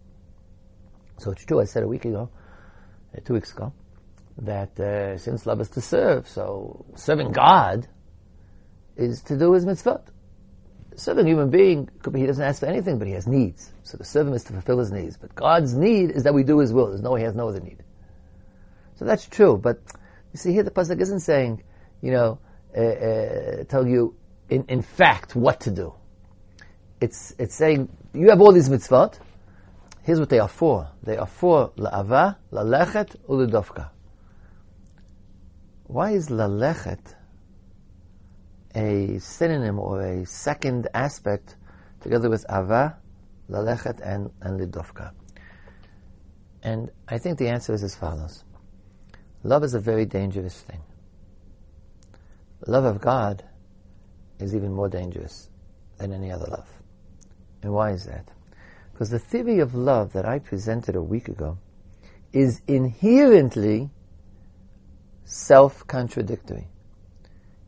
So 1.19 1.31
it's 1.31 1.45
true. 1.45 1.61
I 1.61 1.65
said 1.65 1.83
a 1.83 1.89
week 1.89 2.05
ago, 2.05 2.29
uh, 3.17 3.21
two 3.25 3.35
weeks 3.35 3.53
ago, 3.53 3.73
that 4.39 4.79
uh, 4.81 5.17
since 5.17 5.47
love 5.47 5.61
is 5.61 5.71
to 5.71 5.81
serve, 5.81 6.29
so 6.29 6.85
serving 6.97 7.33
God 7.33 7.87
is 8.97 9.23
to 9.23 9.39
do 9.39 9.53
his 9.53 9.65
mitzvot. 9.65 10.03
Serving 10.97 11.27
a 11.27 11.29
human 11.29 11.51
being 11.51 11.89
could 12.03 12.13
be 12.13 12.21
he 12.21 12.27
doesn't 12.27 12.45
ask 12.45 12.61
for 12.61 12.67
anything, 12.67 12.99
but 12.99 13.09
he 13.09 13.15
has 13.15 13.27
needs. 13.27 13.73
So 13.83 13.99
serve 14.03 14.29
him 14.29 14.35
is 14.35 14.45
to 14.45 14.53
fulfill 14.53 14.79
his 14.79 14.93
needs. 14.93 15.17
But 15.17 15.35
God's 15.35 15.75
need 15.75 16.11
is 16.11 16.25
that 16.25 16.35
we 16.35 16.45
do 16.45 16.59
His 16.59 16.73
will. 16.73 16.89
There's 16.89 17.03
no 17.03 17.15
he 17.17 17.25
has 17.25 17.35
no 17.35 17.49
other 17.49 17.61
need. 17.61 17.83
So 18.97 19.05
that's 19.05 19.27
true. 19.27 19.57
But 19.57 19.81
you 20.33 20.39
see 20.39 20.53
here, 20.53 20.63
the 20.63 20.71
pasuk 20.71 21.01
isn't 21.01 21.21
saying, 21.21 21.63
you 22.03 22.11
know, 22.11 22.39
uh, 22.77 22.81
uh, 22.81 23.65
tell 23.65 23.87
you 23.87 24.17
in, 24.49 24.65
in 24.69 24.83
fact 24.83 25.35
what 25.35 25.61
to 25.61 25.71
do. 25.71 25.95
It's 27.01 27.35
it's 27.39 27.55
saying 27.55 27.89
you 28.13 28.31
have 28.31 28.41
all 28.41 28.53
these 28.53 28.69
mitzvot. 28.69 29.19
Here's 30.03 30.21
what 30.21 30.29
they 30.29 30.39
are 30.39 30.49
for. 30.49 30.91
They 31.03 31.17
are 31.17 31.27
for 31.27 31.71
la'ava, 31.77 32.37
lalechet, 32.53 33.17
ulidovka. 33.29 33.91
Why 35.87 36.11
is 36.13 36.29
lalechet 36.29 37.15
a 38.75 39.19
synonym 39.19 39.79
or 39.79 40.03
a 40.03 40.27
second 40.27 40.89
aspect 40.93 41.57
together 42.01 42.29
with 42.29 42.45
ava, 42.51 42.99
lalechet, 43.49 44.01
and, 44.05 44.31
and 44.43 44.61
lidovka? 44.61 45.13
And 46.63 46.91
I 47.09 47.19
think 47.19 47.39
the 47.39 47.49
answer 47.49 47.73
is 47.73 47.83
as 47.83 47.95
follows. 47.95 48.45
Love 49.43 49.65
is 49.65 49.75
a 49.75 49.81
very 49.81 50.07
dangerous 50.07 50.61
thing. 50.61 50.81
Love 52.67 52.85
of 52.85 53.01
God 53.01 53.45
is 54.39 54.55
even 54.55 54.73
more 54.73 54.89
dangerous 54.89 55.49
than 55.99 56.13
any 56.13 56.31
other 56.31 56.47
love. 56.47 56.69
And 57.63 57.73
why 57.73 57.91
is 57.91 58.05
that? 58.05 58.29
Because 58.93 59.11
the 59.11 59.19
theory 59.19 59.59
of 59.59 59.75
love 59.75 60.13
that 60.13 60.25
I 60.25 60.39
presented 60.39 60.97
a 60.97 61.03
week 61.03 61.29
ago 61.29 61.59
is 62.33 62.63
inherently 62.67 63.91
self 65.25 65.87
contradictory. 65.87 66.69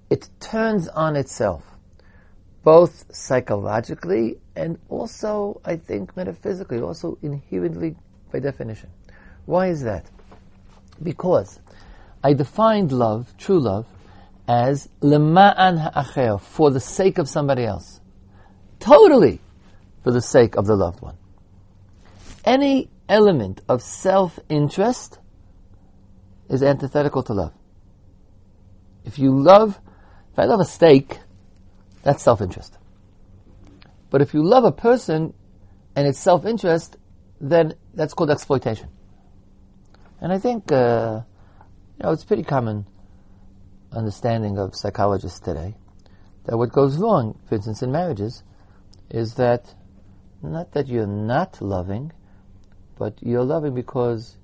It 0.08 0.28
turns 0.40 0.88
on 0.88 1.16
itself, 1.16 1.64
both 2.62 3.06
psychologically 3.14 4.38
and 4.54 4.78
also, 4.88 5.60
I 5.64 5.76
think, 5.76 6.16
metaphysically, 6.16 6.80
also 6.80 7.18
inherently 7.22 7.96
by 8.32 8.38
definition. 8.38 8.90
Why 9.46 9.68
is 9.68 9.82
that? 9.82 10.10
Because 11.02 11.60
I 12.22 12.32
defined 12.32 12.92
love, 12.92 13.34
true 13.36 13.60
love, 13.60 13.86
as 14.48 14.88
lema'an 15.00 15.78
ha'acher, 15.78 16.38
for 16.38 16.70
the 16.70 16.80
sake 16.80 17.18
of 17.18 17.28
somebody 17.28 17.64
else. 17.64 18.00
Totally 18.78 19.40
for 20.04 20.12
the 20.12 20.22
sake 20.22 20.56
of 20.56 20.66
the 20.66 20.76
loved 20.76 21.00
one. 21.00 21.16
Any 22.44 22.90
element 23.08 23.60
of 23.68 23.82
self-interest 23.82 25.18
is 26.48 26.62
antithetical 26.62 27.22
to 27.24 27.32
love. 27.32 27.52
If 29.04 29.18
you 29.18 29.36
love, 29.36 29.80
if 30.32 30.38
I 30.38 30.44
love 30.44 30.60
a 30.60 30.64
steak, 30.64 31.18
that's 32.02 32.22
self-interest. 32.22 32.78
But 34.10 34.22
if 34.22 34.32
you 34.32 34.44
love 34.44 34.64
a 34.64 34.72
person 34.72 35.34
and 35.96 36.06
it's 36.06 36.20
self-interest, 36.20 36.96
then 37.40 37.74
that's 37.94 38.14
called 38.14 38.30
exploitation. 38.30 38.88
And 40.20 40.32
I 40.32 40.38
think, 40.38 40.70
uh, 40.70 41.22
you 41.98 42.04
know, 42.04 42.12
it's 42.12 42.24
pretty 42.24 42.44
common 42.44 42.86
understanding 43.92 44.58
of 44.58 44.74
psychologists 44.74 45.40
today 45.40 45.76
that 46.44 46.56
what 46.56 46.72
goes 46.72 46.96
wrong, 46.98 47.38
for 47.48 47.56
instance, 47.56 47.82
in 47.82 47.90
marriages, 47.90 48.42
is 49.10 49.34
that 49.34 49.74
not 50.42 50.72
that 50.72 50.86
you're 50.86 51.06
not 51.06 51.60
loving, 51.60 52.12
but 52.98 53.14
you're 53.20 53.44
loving 53.44 53.74
because 53.74 54.36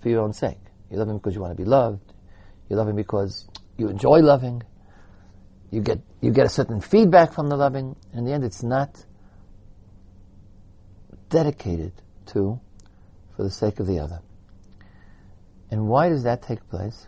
for 0.00 0.08
your 0.08 0.22
own 0.22 0.32
sake. 0.32 0.58
You're 0.90 1.00
loving 1.00 1.18
because 1.18 1.34
you 1.34 1.40
want 1.40 1.56
to 1.56 1.62
be 1.62 1.68
loved. 1.68 2.12
You're 2.68 2.78
loving 2.78 2.96
because 2.96 3.48
you 3.76 3.88
enjoy 3.88 4.18
loving. 4.20 4.62
You 5.70 5.80
get 5.80 6.00
you 6.20 6.30
get 6.30 6.46
a 6.46 6.48
certain 6.48 6.80
feedback 6.80 7.32
from 7.32 7.48
the 7.48 7.56
loving. 7.56 7.96
In 8.12 8.24
the 8.24 8.32
end, 8.32 8.44
it's 8.44 8.62
not 8.62 9.04
dedicated 11.28 11.92
to 12.26 12.60
for 13.36 13.42
the 13.42 13.50
sake 13.50 13.80
of 13.80 13.86
the 13.86 13.98
other. 13.98 14.20
And 15.70 15.86
why 15.88 16.08
does 16.08 16.22
that 16.24 16.42
take 16.42 16.66
place? 16.68 17.06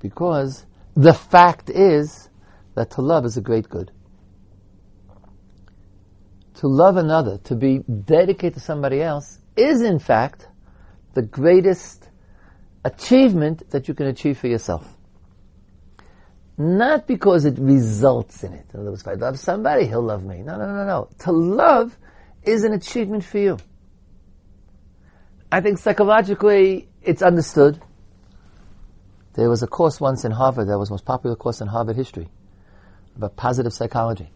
Because 0.00 0.66
the 0.94 1.14
fact 1.14 1.70
is 1.70 2.28
that 2.74 2.90
to 2.92 3.02
love 3.02 3.24
is 3.24 3.36
a 3.36 3.40
great 3.40 3.68
good 3.68 3.92
to 6.58 6.66
love 6.66 6.96
another, 6.96 7.38
to 7.44 7.54
be 7.54 7.78
dedicated 7.78 8.54
to 8.54 8.60
somebody 8.60 9.00
else, 9.00 9.38
is 9.56 9.80
in 9.80 10.00
fact 10.00 10.48
the 11.14 11.22
greatest 11.22 12.10
achievement 12.84 13.70
that 13.70 13.86
you 13.86 13.94
can 13.94 14.06
achieve 14.06 14.38
for 14.38 14.48
yourself. 14.48 14.96
Not 16.56 17.06
because 17.06 17.44
it 17.44 17.56
results 17.58 18.42
in 18.42 18.52
it. 18.54 18.66
In 18.74 18.80
other 18.80 18.90
words, 18.90 19.02
if 19.02 19.08
I 19.08 19.14
love 19.14 19.38
somebody, 19.38 19.86
he'll 19.86 20.02
love 20.02 20.24
me. 20.24 20.42
No, 20.42 20.56
no, 20.56 20.66
no, 20.66 20.84
no. 20.84 21.08
To 21.20 21.30
love 21.30 21.96
is 22.42 22.64
an 22.64 22.72
achievement 22.72 23.22
for 23.24 23.38
you. 23.38 23.58
I 25.52 25.60
think 25.60 25.78
psychologically 25.78 26.88
it's 27.02 27.22
understood. 27.22 27.80
There 29.38 29.48
was 29.48 29.62
a 29.62 29.68
course 29.68 30.00
once 30.00 30.24
in 30.24 30.32
Harvard 30.32 30.66
that 30.66 30.76
was 30.80 30.88
the 30.88 30.94
most 30.94 31.04
popular 31.04 31.36
course 31.36 31.60
in 31.60 31.68
Harvard 31.68 31.94
history 31.94 32.26
about 33.14 33.36
positive 33.36 33.72
psychology. 33.72 34.32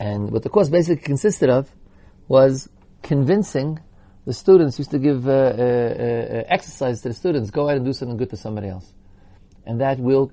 And 0.00 0.32
what 0.32 0.42
the 0.42 0.48
course 0.48 0.68
basically 0.68 1.04
consisted 1.04 1.48
of 1.48 1.70
was 2.26 2.68
convincing 3.04 3.78
the 4.24 4.32
students, 4.32 4.80
used 4.80 4.90
to 4.90 4.98
give 4.98 5.28
uh, 5.28 5.30
uh, 5.30 5.34
uh, 5.34 6.42
exercise 6.48 7.02
to 7.02 7.10
the 7.10 7.14
students, 7.14 7.52
go 7.52 7.68
out 7.68 7.76
and 7.76 7.84
do 7.84 7.92
something 7.92 8.16
good 8.16 8.30
to 8.30 8.36
somebody 8.36 8.66
else. 8.66 8.92
And 9.64 9.80
that 9.80 10.00
will 10.00 10.32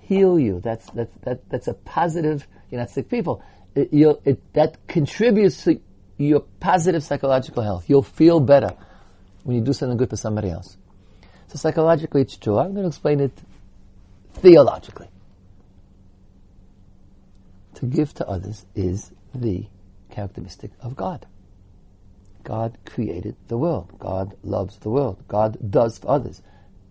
heal 0.00 0.38
you. 0.38 0.60
That's, 0.60 0.88
that's, 0.92 1.14
that, 1.24 1.46
that's 1.50 1.68
a 1.68 1.74
positive, 1.74 2.48
you're 2.70 2.80
not 2.80 2.88
sick 2.88 3.10
people. 3.10 3.42
It, 3.74 3.90
it, 3.92 4.54
that 4.54 4.86
contributes 4.86 5.64
to 5.64 5.78
your 6.16 6.40
positive 6.60 7.04
psychological 7.04 7.62
health. 7.62 7.90
You'll 7.90 8.02
feel 8.04 8.40
better 8.40 8.74
when 9.42 9.54
you 9.54 9.62
do 9.62 9.74
something 9.74 9.98
good 9.98 10.08
for 10.08 10.16
somebody 10.16 10.48
else. 10.48 10.78
So 11.54 11.58
psychologically 11.58 12.22
it's 12.22 12.36
true. 12.36 12.58
I'm 12.58 12.72
going 12.72 12.82
to 12.82 12.88
explain 12.88 13.20
it 13.20 13.30
theologically 14.32 15.06
to 17.74 17.86
give 17.86 18.12
to 18.14 18.26
others 18.26 18.66
is 18.74 19.12
the 19.32 19.66
characteristic 20.10 20.72
of 20.80 20.96
God. 20.96 21.26
God 22.42 22.76
created 22.84 23.36
the 23.46 23.56
world. 23.56 23.92
God 24.00 24.36
loves 24.42 24.78
the 24.78 24.90
world. 24.90 25.22
God 25.28 25.56
does 25.70 25.98
for 25.98 26.10
others. 26.10 26.42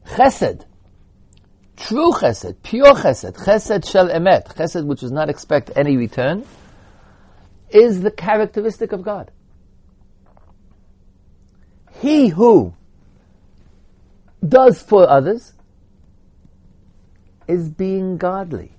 Chesed 0.05 0.63
true 1.75 2.13
chesed, 2.13 2.55
pure 2.63 2.93
chesed, 2.93 3.33
chesed 3.33 3.91
shel 3.91 4.07
emet, 4.07 4.55
chesed 4.55 4.85
which 4.85 5.01
does 5.01 5.11
not 5.11 5.29
expect 5.29 5.71
any 5.75 5.97
return, 5.97 6.45
is 7.69 8.01
the 8.01 8.11
characteristic 8.11 8.93
of 8.93 9.03
God. 9.03 9.29
He 11.99 12.29
who 12.29 12.73
does 14.47 14.81
for 14.81 15.09
others 15.09 15.53
is 17.47 17.69
being 17.69 18.17
godly. 18.17 18.73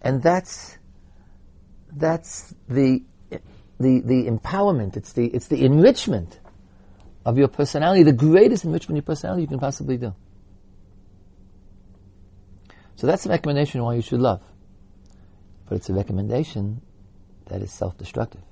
And 0.00 0.22
that's, 0.22 0.78
that's 1.92 2.54
the, 2.68 3.02
the, 3.80 4.00
the 4.00 4.26
empowerment, 4.26 4.96
it's 4.96 5.12
the, 5.12 5.26
it's 5.26 5.48
the 5.48 5.64
enrichment 5.64 6.38
of 7.24 7.38
your 7.38 7.48
personality, 7.48 8.02
the 8.02 8.12
greatest 8.12 8.64
enrichment 8.64 8.98
of 8.98 9.04
your 9.04 9.14
personality 9.14 9.42
you 9.42 9.48
can 9.48 9.58
possibly 9.58 9.96
do. 9.96 10.14
So 12.96 13.06
that's 13.06 13.26
a 13.26 13.30
recommendation 13.30 13.82
why 13.82 13.94
you 13.94 14.02
should 14.02 14.20
love. 14.20 14.42
But 15.68 15.76
it's 15.76 15.88
a 15.88 15.94
recommendation 15.94 16.82
that 17.46 17.62
is 17.62 17.72
self-destructive. 17.72 18.42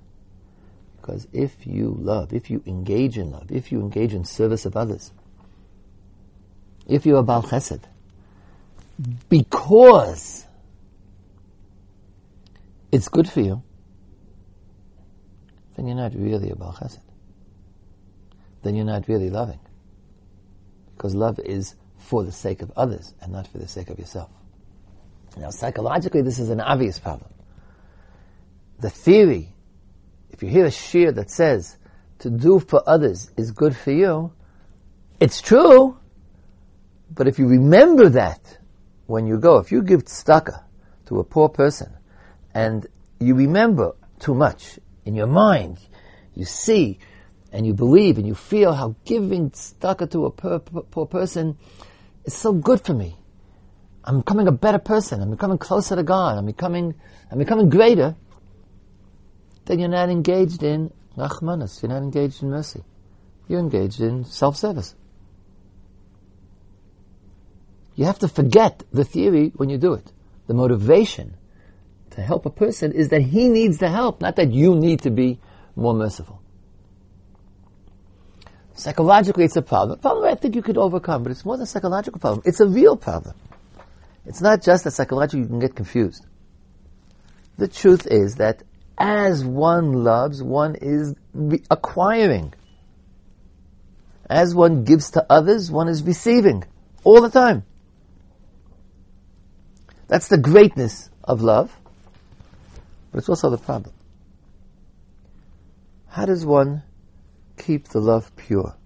Because 1.03 1.27
if 1.33 1.67
you 1.67 1.97
love, 1.99 2.33
if 2.33 2.49
you 2.49 2.63
engage 2.65 3.19
in 3.19 3.33
love, 3.33 3.51
if 3.51 3.73
you 3.73 3.81
engage 3.81 4.15
in 4.15 4.25
service 4.25 4.65
of 4.65 4.77
others, 4.77 5.13
if 6.87 7.05
you're 7.05 7.19
a 7.19 7.25
Baal 7.25 7.43
Chesed, 7.43 7.83
because 9.29 10.47
it's 12.93 13.09
good 13.09 13.29
for 13.29 13.41
you, 13.41 13.63
then 15.77 15.89
you're 15.89 15.97
not 15.97 16.15
really 16.15 16.51
a 16.51 16.55
Baal 16.55 16.73
Chesed. 16.73 17.01
Then 18.63 18.77
you're 18.77 18.85
not 18.85 19.09
really 19.09 19.29
loving. 19.29 19.59
Because 20.97 21.17
love 21.17 21.41
is 21.41 21.75
for 21.99 22.23
the 22.23 22.31
sake 22.31 22.63
of 22.63 22.71
others 22.77 23.13
and 23.21 23.33
not 23.33 23.49
for 23.49 23.59
the 23.59 23.67
sake 23.67 23.91
of 23.91 23.99
yourself. 23.99 24.31
Now, 25.37 25.51
psychologically, 25.51 26.23
this 26.23 26.39
is 26.39 26.49
an 26.49 26.61
obvious 26.61 27.01
problem. 27.01 27.33
The 28.79 28.91
theory, 28.91 29.53
if 30.33 30.43
you 30.43 30.49
hear 30.49 30.67
a 30.67 30.71
shiur 30.71 31.15
that 31.15 31.31
says 31.31 31.77
to 32.21 32.31
do 32.31 32.59
for 32.59 32.83
others 32.87 33.31
is 33.37 33.51
good 33.51 33.77
for 33.77 33.93
you, 33.93 34.33
it's 35.21 35.41
true, 35.41 35.97
but 37.15 37.29
if 37.29 37.39
you 37.39 37.47
remember 37.47 38.09
that 38.09 38.59
when 39.07 39.27
you 39.27 39.39
go, 39.39 39.59
if 39.59 39.71
you 39.71 39.83
give 39.83 40.05
tzedakah 40.05 40.63
to 41.07 41.21
a 41.21 41.25
poor 41.25 41.49
person 41.49 41.93
and 42.55 42.87
you 43.21 43.35
remember 43.35 43.95
too 44.19 44.35
much 44.35 44.79
in 45.05 45.15
your 45.15 45.27
mind, 45.27 45.79
you 46.35 46.45
see 46.45 46.99
and 47.53 47.67
you 47.67 47.75
believe 47.75 48.19
and 48.19 48.27
you 48.27 48.35
feel 48.35 48.73
how 48.73 48.97
giving 49.05 49.51
tzedakah 49.51 50.11
to 50.11 50.27
a 50.27 50.31
poor, 50.31 50.59
poor 50.59 51.07
person 51.07 51.59
is 52.25 52.35
so 52.35 52.53
good 52.53 52.85
for 52.85 52.95
me. 52.95 53.17
I'm 54.05 54.19
becoming 54.21 54.49
a 54.49 54.53
better 54.53 54.79
person. 54.79 55.23
I'm 55.23 55.31
becoming 55.31 55.59
closer 55.59 55.95
to 55.95 56.03
God. 56.03 56.39
I'm 56.39 56.47
becoming, 56.47 56.95
I'm 57.31 57.39
becoming 57.39 57.69
greater. 57.69 58.17
Then 59.65 59.79
you're 59.79 59.89
not 59.89 60.11
engaged 60.11 60.63
in 60.63 60.93
rachmanas. 61.17 61.83
You're 61.83 61.91
not 61.91 62.03
engaged 62.03 62.43
in 62.43 62.51
mercy. 62.51 62.83
You're 63.49 63.61
engaged 63.61 64.01
in 64.01 64.25
self-service. 64.25 64.95
You 67.95 68.07
have 68.07 68.19
to 68.21 68.29
forget 68.29 68.83
the 68.93 69.05
theory 69.05 69.53
when 69.57 69.69
you 69.69 69.79
do 69.79 69.93
it. 69.95 70.11
The 70.47 70.55
motivation 70.55 71.37
to 72.11 72.23
help 72.23 72.47
a 72.47 72.51
person 72.51 72.93
is 72.93 73.09
that 73.11 73.23
he 73.23 73.49
needs 73.49 73.79
the 73.79 73.89
help, 73.89 74.21
not 74.21 74.37
that 74.37 74.53
you 74.53 74.75
need 74.75 75.03
to 75.03 75.11
be 75.11 75.39
more 75.77 75.95
merciful. 75.95 76.41
Psychologically, 78.75 79.45
it's 79.45 79.57
a 79.57 79.63
problem. 79.63 79.99
A 79.99 80.03
problem 80.03 80.25
I 80.25 80.35
think 80.35 80.55
you 80.57 80.63
could 80.63 80.79
overcome, 80.79 81.23
but 81.23 81.33
it's 81.33 81.45
more 81.45 81.57
than 81.57 81.65
a 81.65 81.67
psychological 81.67 82.19
problem. 82.19 82.43
It's 82.45 82.61
a 82.61 82.67
real 82.67 82.97
problem. 82.97 83.35
It's 84.25 84.41
not 84.41 84.63
just 84.63 84.85
that 84.85 84.93
psychologically 84.93 85.41
you 85.41 85.47
can 85.47 85.59
get 85.59 85.75
confused. 85.75 86.27
The 87.59 87.69
truth 87.69 88.07
is 88.07 88.37
that 88.37 88.63
as 89.03 89.45
one 89.45 90.05
loves, 90.05 90.41
one 90.45 90.77
is 90.77 91.17
acquiring. 91.69 92.55
As 94.31 94.55
one 94.55 94.85
gives 94.85 95.11
to 95.11 95.27
others, 95.29 95.73
one 95.73 95.89
is 95.89 96.05
receiving 96.05 96.63
all 97.03 97.21
the 97.21 97.29
time. 97.29 97.65
That's 100.07 100.29
the 100.29 100.39
greatness 100.39 101.11
of 101.25 101.43
love, 101.43 101.77
but 103.11 103.19
it's 103.19 103.29
also 103.29 103.51
the 103.51 103.59
problem. 103.59 103.93
How 106.07 106.25
does 106.27 106.47
one 106.47 106.85
keep 107.59 107.89
the 107.89 107.99
love 107.99 108.31
pure? 108.37 108.77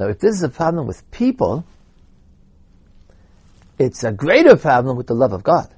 Now, 0.00 0.08
if 0.08 0.18
this 0.18 0.34
is 0.34 0.42
a 0.42 0.48
problem 0.48 0.86
with 0.86 1.10
people, 1.10 1.66
it's 3.78 4.02
a 4.02 4.12
greater 4.12 4.56
problem 4.56 4.96
with 4.96 5.08
the 5.08 5.14
love 5.14 5.34
of 5.34 5.42
God. 5.42 5.68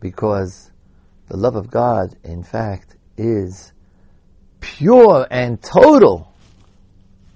Because 0.00 0.72
the 1.28 1.36
love 1.36 1.56
of 1.56 1.70
God, 1.70 2.16
in 2.22 2.42
fact, 2.42 2.96
is 3.16 3.72
pure 4.60 5.26
and 5.30 5.60
total 5.62 6.32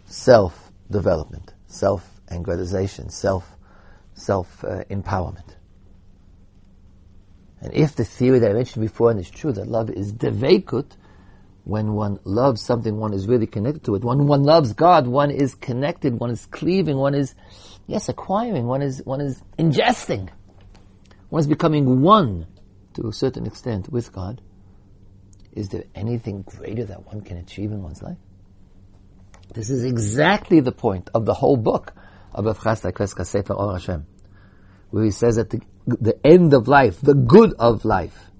self-development, 0.06 1.54
self-aggrandization, 1.66 3.10
self 3.10 3.56
self 4.14 4.64
uh, 4.64 4.84
empowerment. 4.90 5.56
And 7.62 7.72
if 7.74 7.94
the 7.94 8.04
theory 8.04 8.38
that 8.38 8.50
I 8.50 8.54
mentioned 8.54 8.82
before 8.82 9.10
and 9.10 9.20
is 9.20 9.30
true 9.30 9.52
that 9.52 9.66
love 9.66 9.90
is 9.90 10.12
devekut, 10.12 10.92
when 11.64 11.92
one 11.92 12.18
loves 12.24 12.62
something, 12.62 12.96
one 12.96 13.12
is 13.12 13.26
really 13.26 13.46
connected 13.46 13.84
to 13.84 13.94
it. 13.94 14.04
When 14.04 14.26
one 14.26 14.42
loves 14.42 14.72
God, 14.72 15.06
one 15.06 15.30
is 15.30 15.54
connected, 15.54 16.18
one 16.18 16.30
is 16.30 16.46
cleaving, 16.46 16.96
one 16.96 17.14
is, 17.14 17.34
yes, 17.86 18.08
acquiring, 18.08 18.66
one 18.66 18.82
is, 18.82 19.02
one 19.04 19.20
is 19.20 19.42
ingesting. 19.58 20.30
One 21.28 21.40
is 21.40 21.46
becoming 21.46 22.00
one 22.00 22.46
to 22.94 23.08
a 23.08 23.12
certain 23.12 23.46
extent 23.46 23.90
with 23.90 24.12
God. 24.12 24.40
Is 25.52 25.68
there 25.68 25.84
anything 25.94 26.42
greater 26.42 26.84
that 26.84 27.06
one 27.06 27.22
can 27.22 27.36
achieve 27.36 27.72
in 27.72 27.82
one's 27.82 28.02
life? 28.02 28.18
This 29.52 29.68
is 29.68 29.84
exactly 29.84 30.60
the 30.60 30.72
point 30.72 31.10
of 31.12 31.26
the 31.26 31.34
whole 31.34 31.56
book 31.56 31.92
of 32.32 32.44
Avchas 32.44 33.26
Sefer 33.26 33.52
Or 33.52 33.72
Hashem, 33.72 34.06
where 34.90 35.04
he 35.04 35.10
says 35.10 35.36
that 35.36 35.50
the, 35.50 35.60
the 35.86 36.18
end 36.24 36.54
of 36.54 36.68
life, 36.68 37.00
the 37.00 37.14
good 37.14 37.54
of 37.58 37.84
life, 37.84 38.30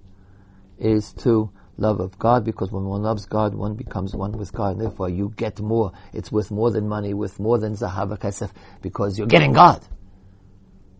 is 0.79 1.13
to 1.15 1.51
love 1.77 1.99
of 1.99 2.19
God, 2.19 2.45
because 2.45 2.71
when 2.71 2.85
one 2.85 3.03
loves 3.03 3.27
God, 3.27 3.55
one 3.55 3.75
becomes 3.75 4.15
one 4.15 4.33
with 4.33 4.53
God, 4.53 4.73
and 4.73 4.81
therefore 4.81 5.09
you 5.09 5.33
get 5.37 5.61
more. 5.61 5.93
It's 6.13 6.31
worth 6.31 6.51
more 6.51 6.71
than 6.71 6.89
money, 6.89 7.15
worth 7.15 7.41
more 7.41 7.59
than 7.59 7.75
Zahava 7.75 8.19
Kesef, 8.19 8.51
because 8.83 9.19
you're 9.19 9.27
getting 9.27 9.53
God. 9.53 9.85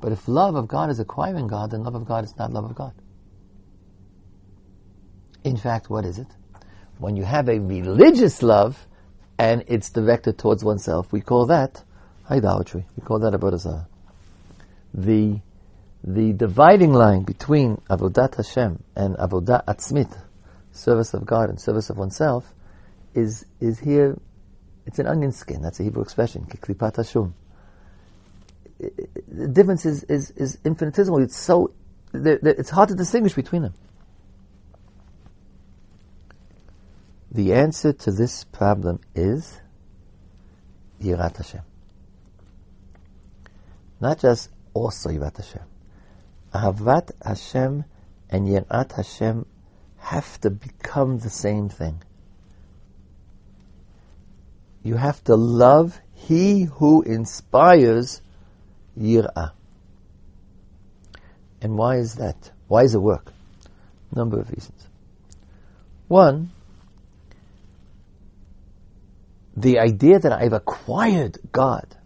But 0.01 0.13
if 0.13 0.27
love 0.27 0.57
of 0.57 0.67
God 0.67 0.91
is 0.91 0.99
acquiring 0.99 1.47
God, 1.47 1.71
then 1.71 1.85
love 1.85 1.95
of 1.95 2.07
God 2.07 2.25
is 2.25 2.35
not 2.37 2.53
love 2.53 2.65
of 2.65 2.75
God. 2.75 2.95
In 5.45 5.57
fact, 5.57 5.89
what 5.89 6.05
is 6.05 6.19
it? 6.19 6.27
When 6.99 7.17
you 7.17 7.25
have 7.25 7.49
a 7.49 7.59
religious 7.59 8.43
love, 8.43 8.87
and 9.39 9.65
it's 9.69 9.89
directed 9.89 10.37
towards 10.37 10.63
oneself, 10.63 11.11
we 11.13 11.23
call 11.23 11.47
that 11.47 11.83
idolatry. 12.31 12.85
We 12.97 13.03
call 13.03 13.21
that 13.21 13.33
avodah 13.33 13.59
zarah. 13.59 13.89
The 14.93 15.41
the 16.05 16.33
dividing 16.33 16.93
line 16.93 17.23
between 17.23 17.77
avodat 17.89 18.37
Hashem 18.37 18.83
and 18.95 19.17
avodah 19.17 19.65
atzmit, 19.65 20.15
service 20.73 21.15
of 21.15 21.25
God 21.25 21.49
and 21.49 21.59
service 21.59 21.89
of 21.89 21.97
oneself, 21.97 22.53
is 23.15 23.47
is 23.61 23.79
here. 23.79 24.19
It's 24.85 24.99
an 24.99 25.07
onion 25.07 25.33
skin. 25.33 25.63
That's 25.63 25.81
a 25.81 25.85
Hebrew 25.85 26.03
expression. 26.03 26.45
Kiklipat. 26.45 27.33
The 28.79 29.49
difference 29.49 29.85
is, 29.87 30.05
is, 30.05 30.31
is 30.33 30.59
infinitesimal. 30.65 31.23
It's 31.23 31.37
so 31.37 31.73
it's 32.13 32.71
hard 32.71 32.89
to 32.89 32.95
distinguish 32.95 33.35
between 33.35 33.63
them. 33.63 33.75
The 37.33 37.53
answer 37.55 37.93
to 37.93 38.11
this 38.11 38.45
problem 38.45 39.01
is 39.15 39.61
Yirat 41.01 41.37
Hashem. 41.37 41.63
Not 44.01 44.19
just 44.19 44.51
also 44.75 45.11
Yirat 45.11 45.37
Hashem. 45.37 45.63
Ahavat 46.53 47.13
Hashem 47.25 47.85
and 48.31 48.49
Yirat 48.49 48.93
Hashem 48.93 49.47
have 49.99 50.41
to 50.41 50.51
become 50.51 51.19
the 51.19 51.31
same 51.31 51.69
thing. 51.69 52.03
You 54.83 54.97
have 54.97 55.23
to 55.25 55.37
love 55.37 56.01
He 56.15 56.65
who 56.65 57.03
inspires 57.03 58.23
Yir'ah. 58.99 59.53
And 61.63 61.77
why 61.77 61.97
is 61.97 62.15
that? 62.15 62.51
Why 62.67 62.83
does 62.83 62.95
it 62.95 63.03
work? 63.03 63.33
Number 64.13 64.41
of 64.41 64.51
reasons. 64.51 64.89
One, 66.09 66.51
the 69.57 69.79
idea 69.79 70.19
that 70.19 70.33
I've 70.33 70.53
acquired 70.53 71.39
God. 71.53 71.97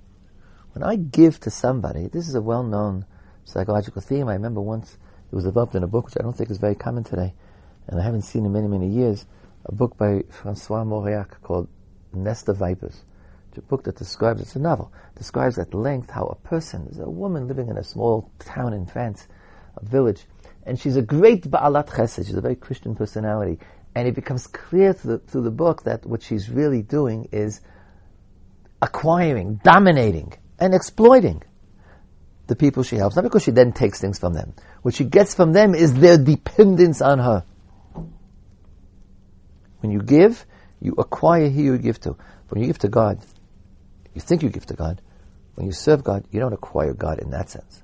When 0.72 0.82
I 0.82 0.96
give 0.96 1.38
to 1.40 1.50
somebody, 1.50 2.08
this 2.08 2.28
is 2.28 2.34
a 2.34 2.42
well-known 2.42 3.06
psychological 3.44 4.02
theme. 4.02 4.28
I 4.28 4.34
remember 4.34 4.60
once 4.60 4.96
it 5.30 5.34
was 5.34 5.44
developed 5.44 5.74
in 5.74 5.82
a 5.82 5.86
book 5.86 6.06
which 6.06 6.16
I 6.18 6.22
don't 6.22 6.36
think 6.36 6.50
is 6.50 6.58
very 6.58 6.74
common 6.74 7.04
today, 7.04 7.34
and 7.86 8.00
I 8.00 8.04
haven't 8.04 8.22
seen 8.22 8.44
in 8.44 8.52
many, 8.52 8.66
many 8.66 8.88
years, 8.88 9.26
a 9.66 9.74
book 9.74 9.96
by 9.96 10.22
Francois 10.30 10.84
Mauriac 10.84 11.40
called 11.42 11.68
Nest 12.12 12.48
of 12.48 12.56
Vipers, 12.58 13.02
It's 13.48 13.58
a 13.58 13.62
book 13.62 13.84
that 13.84 13.96
describes, 13.96 14.40
it's 14.40 14.56
a 14.56 14.58
novel, 14.58 14.92
describes 15.14 15.58
at 15.58 15.74
length 15.74 16.10
how 16.10 16.24
a 16.24 16.34
person, 16.34 16.88
is 16.90 16.98
a 16.98 17.08
woman 17.08 17.46
living 17.46 17.68
in 17.68 17.76
a 17.76 17.84
small 17.84 18.30
town 18.40 18.72
in 18.72 18.86
France, 18.86 19.28
a 19.76 19.84
village, 19.84 20.24
and 20.66 20.78
she's 20.78 20.96
a 20.96 21.02
great 21.02 21.48
Ba'alat 21.48 21.88
Chesed, 21.88 22.26
she's 22.26 22.34
a 22.34 22.40
very 22.40 22.56
Christian 22.56 22.96
personality, 22.96 23.58
and 23.94 24.08
it 24.08 24.14
becomes 24.14 24.46
clear 24.46 24.92
through 24.92 25.18
the, 25.18 25.18
through 25.18 25.42
the 25.42 25.50
book 25.50 25.84
that 25.84 26.04
what 26.04 26.22
she's 26.22 26.50
really 26.50 26.82
doing 26.82 27.28
is 27.32 27.60
acquiring, 28.82 29.60
dominating, 29.62 30.32
and 30.58 30.74
exploiting 30.74 31.42
the 32.46 32.56
people 32.56 32.82
she 32.82 32.96
helps. 32.96 33.16
Not 33.16 33.22
because 33.22 33.42
she 33.42 33.50
then 33.50 33.72
takes 33.72 34.00
things 34.00 34.18
from 34.18 34.34
them. 34.34 34.54
What 34.82 34.94
she 34.94 35.04
gets 35.04 35.34
from 35.34 35.52
them 35.52 35.74
is 35.74 35.94
their 35.94 36.18
dependence 36.18 37.00
on 37.00 37.18
her. 37.18 37.44
When 39.80 39.92
you 39.92 40.00
give, 40.00 40.44
you 40.80 40.94
acquire 40.98 41.48
who 41.48 41.62
you 41.62 41.78
give 41.78 42.00
to. 42.00 42.16
When 42.48 42.60
you 42.60 42.66
give 42.66 42.78
to 42.80 42.88
God, 42.88 43.20
you 44.12 44.20
think 44.20 44.42
you 44.42 44.50
give 44.50 44.66
to 44.66 44.74
God. 44.74 45.00
When 45.54 45.66
you 45.66 45.72
serve 45.72 46.02
God, 46.02 46.24
you 46.30 46.40
don't 46.40 46.52
acquire 46.52 46.94
God 46.94 47.20
in 47.20 47.30
that 47.30 47.48
sense. 47.48 47.82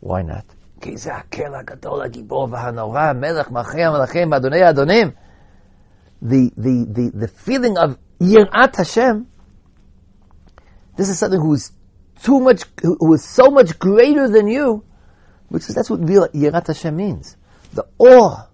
Why 0.00 0.22
not? 0.22 0.44
The, 6.20 6.50
the, 6.56 6.86
the, 6.88 7.10
the 7.14 7.28
feeling 7.28 7.76
of 7.78 7.98
Yirat 8.20 8.76
Hashem, 8.76 9.26
this 10.96 11.08
is 11.08 11.18
something 11.18 11.40
who 11.40 11.54
is 11.54 11.72
too 12.22 12.38
much, 12.40 12.62
who 12.82 13.14
is 13.14 13.24
so 13.24 13.50
much 13.50 13.78
greater 13.78 14.28
than 14.28 14.46
you, 14.46 14.84
which 15.48 15.68
is, 15.68 15.74
that's 15.74 15.90
what 15.90 16.06
real 16.08 16.28
Hashem 16.32 16.96
means. 16.96 17.36
The 17.72 17.86
awe 17.98 18.48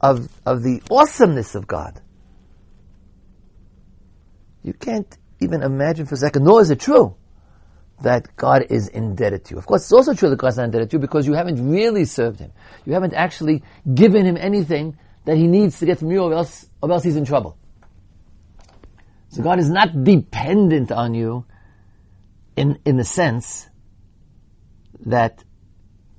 of, 0.00 0.28
of 0.44 0.62
the 0.62 0.82
awesomeness 0.90 1.54
of 1.54 1.66
God. 1.66 2.00
You 4.62 4.72
can't 4.72 5.16
even 5.40 5.62
imagine 5.62 6.06
for 6.06 6.14
a 6.14 6.18
second, 6.18 6.44
nor 6.44 6.60
is 6.60 6.70
it 6.70 6.80
true, 6.80 7.16
that 8.02 8.34
God 8.36 8.66
is 8.70 8.88
indebted 8.88 9.44
to 9.46 9.54
you. 9.54 9.58
Of 9.58 9.66
course, 9.66 9.82
it's 9.82 9.92
also 9.92 10.14
true 10.14 10.30
that 10.30 10.36
God's 10.36 10.58
not 10.58 10.64
indebted 10.64 10.90
to 10.90 10.96
you 10.96 11.00
because 11.00 11.26
you 11.26 11.34
haven't 11.34 11.66
really 11.68 12.04
served 12.04 12.40
Him. 12.40 12.52
You 12.84 12.92
haven't 12.92 13.14
actually 13.14 13.62
given 13.94 14.26
Him 14.26 14.36
anything 14.36 14.98
that 15.24 15.36
He 15.36 15.46
needs 15.46 15.78
to 15.78 15.86
get 15.86 15.98
from 15.98 16.10
you 16.10 16.20
or 16.22 16.34
else, 16.34 16.66
or 16.82 16.90
else 16.90 17.04
He's 17.04 17.16
in 17.16 17.24
trouble. 17.24 17.56
So 19.30 19.42
God 19.42 19.58
is 19.58 19.70
not 19.70 20.04
dependent 20.04 20.92
on 20.92 21.14
you 21.14 21.44
in, 22.56 22.78
in 22.84 22.96
the 22.96 23.04
sense 23.04 23.68
that 25.00 25.42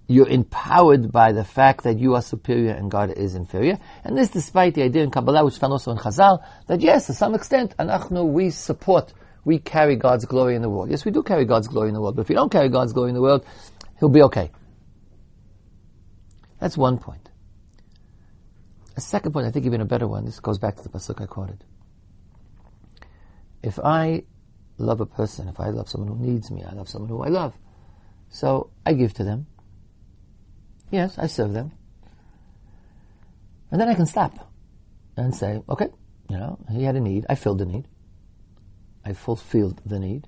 you're 0.07 0.27
empowered 0.27 1.11
by 1.11 1.33
the 1.33 1.43
fact 1.43 1.83
that 1.83 1.99
you 1.99 2.15
are 2.15 2.21
superior 2.21 2.71
and 2.71 2.89
God 2.89 3.11
is 3.11 3.35
inferior. 3.35 3.77
And 4.03 4.17
this 4.17 4.29
despite 4.29 4.73
the 4.73 4.83
idea 4.83 5.03
in 5.03 5.11
Kabbalah, 5.11 5.43
which 5.43 5.57
found 5.57 5.73
also 5.73 5.91
in 5.91 5.97
Chazal, 5.97 6.43
that 6.67 6.81
yes, 6.81 7.07
to 7.07 7.13
some 7.13 7.35
extent, 7.35 7.75
anachnu, 7.77 8.25
we 8.25 8.49
support, 8.49 9.13
we 9.47 9.59
carry 9.59 9.95
God's 9.95 10.25
glory 10.25 10.55
in 10.55 10.61
the 10.61 10.69
world. 10.69 10.91
Yes, 10.91 11.05
we 11.05 11.11
do 11.11 11.23
carry 11.23 11.45
God's 11.45 11.69
glory 11.69 11.87
in 11.87 11.93
the 11.93 12.01
world, 12.01 12.17
but 12.17 12.23
if 12.23 12.27
we 12.27 12.35
don't 12.35 12.51
carry 12.51 12.67
God's 12.67 12.91
glory 12.91 13.11
in 13.11 13.15
the 13.15 13.21
world, 13.21 13.45
He'll 13.97 14.09
be 14.09 14.21
okay. 14.23 14.51
That's 16.59 16.77
one 16.77 16.97
point. 16.97 17.29
A 18.97 18.99
second 18.99 19.31
point, 19.31 19.47
I 19.47 19.51
think 19.51 19.65
even 19.65 19.79
a 19.79 19.85
better 19.85 20.05
one, 20.05 20.25
this 20.25 20.41
goes 20.41 20.57
back 20.57 20.75
to 20.75 20.83
the 20.83 20.89
Pasuk 20.89 21.21
I 21.21 21.27
quoted. 21.27 21.63
If 23.63 23.79
I 23.79 24.23
love 24.77 24.99
a 24.99 25.05
person, 25.05 25.47
if 25.47 25.61
I 25.61 25.69
love 25.69 25.87
someone 25.87 26.09
who 26.09 26.25
needs 26.25 26.51
me, 26.51 26.63
I 26.69 26.73
love 26.73 26.89
someone 26.89 27.09
who 27.09 27.23
I 27.23 27.29
love. 27.29 27.53
So 28.27 28.71
I 28.85 28.91
give 28.91 29.13
to 29.13 29.23
them. 29.23 29.47
Yes, 30.91 31.17
I 31.17 31.27
serve 31.27 31.53
them. 31.53 31.71
And 33.71 33.79
then 33.79 33.87
I 33.87 33.93
can 33.93 34.07
stop 34.07 34.51
and 35.15 35.33
say, 35.33 35.61
okay, 35.69 35.87
you 36.29 36.35
know, 36.35 36.59
he 36.69 36.83
had 36.83 36.97
a 36.97 36.99
need. 36.99 37.25
I 37.29 37.35
filled 37.35 37.59
the 37.59 37.65
need. 37.65 37.87
I 39.07 39.13
fulfilled 39.13 39.81
the 39.85 39.99
need. 39.99 40.27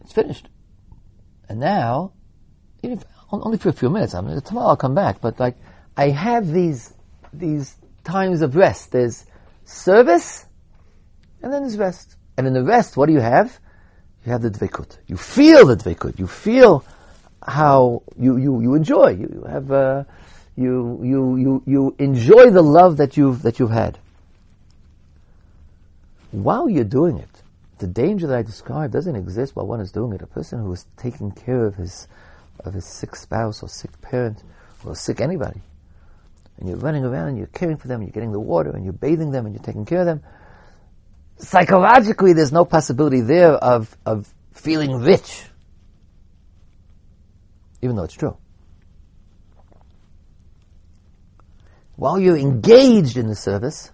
It's 0.00 0.12
finished. 0.12 0.48
And 1.48 1.60
now, 1.60 2.12
if, 2.82 3.04
only 3.30 3.56
for 3.56 3.68
a 3.68 3.72
few 3.72 3.88
minutes. 3.88 4.14
I 4.16 4.20
mean, 4.20 4.40
tomorrow 4.40 4.70
I'll 4.70 4.76
come 4.76 4.96
back. 4.96 5.20
But 5.20 5.38
like, 5.38 5.56
I 5.96 6.08
have 6.08 6.50
these 6.52 6.92
these 7.32 7.76
times 8.02 8.42
of 8.42 8.56
rest. 8.56 8.90
There's 8.90 9.26
service, 9.64 10.44
and 11.40 11.52
then 11.52 11.62
there's 11.62 11.78
rest. 11.78 12.16
And 12.36 12.48
in 12.48 12.52
the 12.52 12.64
rest, 12.64 12.96
what 12.96 13.06
do 13.06 13.12
you 13.12 13.20
have? 13.20 13.60
You 14.24 14.32
have 14.32 14.42
the 14.42 14.50
dvekut. 14.50 14.98
You 15.06 15.16
feel 15.16 15.66
the 15.66 15.76
dvekut. 15.76 16.18
You 16.18 16.26
feel 16.26 16.84
how 17.46 18.02
you, 18.18 18.38
you, 18.38 18.60
you 18.60 18.74
enjoy. 18.74 19.10
You, 19.10 19.30
you 19.34 19.44
have, 19.48 19.70
uh, 19.70 20.02
you, 20.56 21.00
you, 21.04 21.36
you, 21.36 21.62
you 21.64 21.96
enjoy 22.00 22.50
the 22.50 22.62
love 22.62 22.96
that 22.96 23.16
you've, 23.16 23.42
that 23.42 23.60
you've 23.60 23.70
had. 23.70 23.98
While 26.30 26.68
you're 26.68 26.84
doing 26.84 27.18
it, 27.18 27.42
the 27.78 27.86
danger 27.86 28.26
that 28.26 28.36
I 28.36 28.42
described 28.42 28.92
doesn't 28.92 29.16
exist 29.16 29.56
while 29.56 29.66
one 29.66 29.80
is 29.80 29.90
doing 29.90 30.12
it. 30.12 30.22
A 30.22 30.26
person 30.26 30.60
who 30.60 30.72
is 30.72 30.86
taking 30.96 31.32
care 31.32 31.64
of 31.64 31.74
his, 31.74 32.06
of 32.60 32.74
his 32.74 32.84
sick 32.84 33.16
spouse 33.16 33.62
or 33.62 33.68
sick 33.68 34.00
parent 34.00 34.42
or 34.84 34.94
sick 34.94 35.20
anybody, 35.20 35.60
and 36.58 36.68
you're 36.68 36.78
running 36.78 37.04
around 37.04 37.28
and 37.28 37.38
you're 37.38 37.46
caring 37.48 37.76
for 37.76 37.88
them, 37.88 38.00
and 38.00 38.08
you're 38.08 38.14
getting 38.14 38.32
the 38.32 38.40
water 38.40 38.70
and 38.70 38.84
you're 38.84 38.92
bathing 38.92 39.30
them 39.30 39.46
and 39.46 39.54
you're 39.54 39.64
taking 39.64 39.84
care 39.84 40.00
of 40.00 40.06
them, 40.06 40.22
psychologically 41.38 42.32
there's 42.32 42.52
no 42.52 42.64
possibility 42.64 43.20
there 43.20 43.52
of, 43.52 43.96
of 44.04 44.32
feeling 44.52 45.00
rich 45.00 45.44
even 47.82 47.96
though 47.96 48.04
it's 48.04 48.14
true. 48.14 48.36
While 51.96 52.18
you're 52.18 52.36
engaged 52.36 53.16
in 53.16 53.26
the 53.26 53.34
service, 53.34 53.90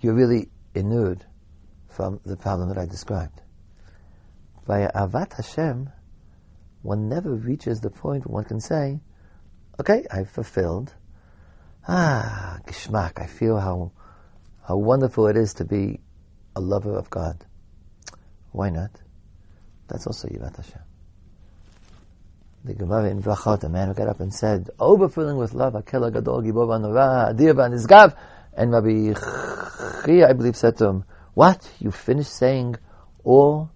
you're 0.00 0.14
really 0.14 0.48
inured 0.74 1.24
from 1.98 2.20
the 2.24 2.36
problem 2.36 2.68
that 2.68 2.78
I 2.78 2.86
described. 2.86 3.42
By 4.64 4.86
Avat 4.86 5.32
Hashem, 5.32 5.90
one 6.82 7.08
never 7.08 7.34
reaches 7.34 7.80
the 7.80 7.90
point 7.90 8.24
where 8.24 8.34
one 8.34 8.44
can 8.44 8.60
say, 8.60 9.00
okay, 9.80 10.06
I've 10.08 10.30
fulfilled. 10.30 10.94
Ah, 11.88 12.60
Gishmak, 12.68 13.20
I 13.20 13.26
feel 13.26 13.58
how, 13.58 13.90
how 14.68 14.76
wonderful 14.76 15.26
it 15.26 15.36
is 15.36 15.54
to 15.54 15.64
be 15.64 15.98
a 16.54 16.60
lover 16.60 16.96
of 16.96 17.10
God. 17.10 17.44
Why 18.52 18.70
not? 18.70 18.92
That's 19.88 20.06
also 20.06 20.28
Yirat 20.28 20.54
Hashem 20.54 20.82
the 22.64 22.74
Gemara 22.74 23.08
in 23.08 23.22
Brachot, 23.22 23.64
a 23.64 23.68
man 23.68 23.88
who 23.88 23.94
got 23.94 24.08
up 24.08 24.20
and 24.20 24.34
said, 24.34 24.68
overfilling 24.78 25.38
with 25.38 25.54
love, 25.54 25.74
Akela 25.74 26.10
Gadol 26.10 26.42
Gibor 26.42 26.80
Nora, 26.80 27.32
Adir 27.32 27.54
and 28.56 28.72
Rabbi 28.72 29.14
Chia, 30.04 30.28
I 30.28 30.32
believe, 30.32 30.56
said 30.56 30.76
to 30.78 30.86
him, 30.88 31.04
what? 31.38 31.70
You 31.78 31.92
finished 31.92 32.34
saying 32.34 32.74
all 33.22 33.70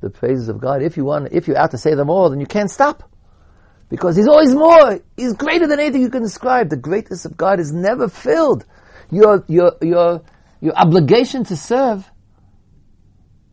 the 0.00 0.08
praises 0.08 0.48
of 0.48 0.60
God? 0.60 0.82
If 0.82 0.96
you 0.96 1.04
want, 1.04 1.32
if 1.32 1.48
you're 1.48 1.58
out 1.58 1.72
to 1.72 1.76
say 1.76 1.96
them 1.96 2.08
all, 2.08 2.30
then 2.30 2.38
you 2.38 2.46
can't 2.46 2.70
stop. 2.70 3.10
Because 3.88 4.14
He's 4.14 4.28
always 4.28 4.54
more. 4.54 5.00
He's 5.16 5.32
greater 5.32 5.66
than 5.66 5.80
anything 5.80 6.00
you 6.00 6.10
can 6.10 6.22
describe. 6.22 6.70
The 6.70 6.76
greatness 6.76 7.24
of 7.24 7.36
God 7.36 7.58
is 7.58 7.72
never 7.72 8.08
filled. 8.08 8.64
Your, 9.10 9.44
your, 9.48 9.72
your, 9.82 10.22
your 10.60 10.76
obligation 10.76 11.42
to 11.46 11.56
serve, 11.56 12.08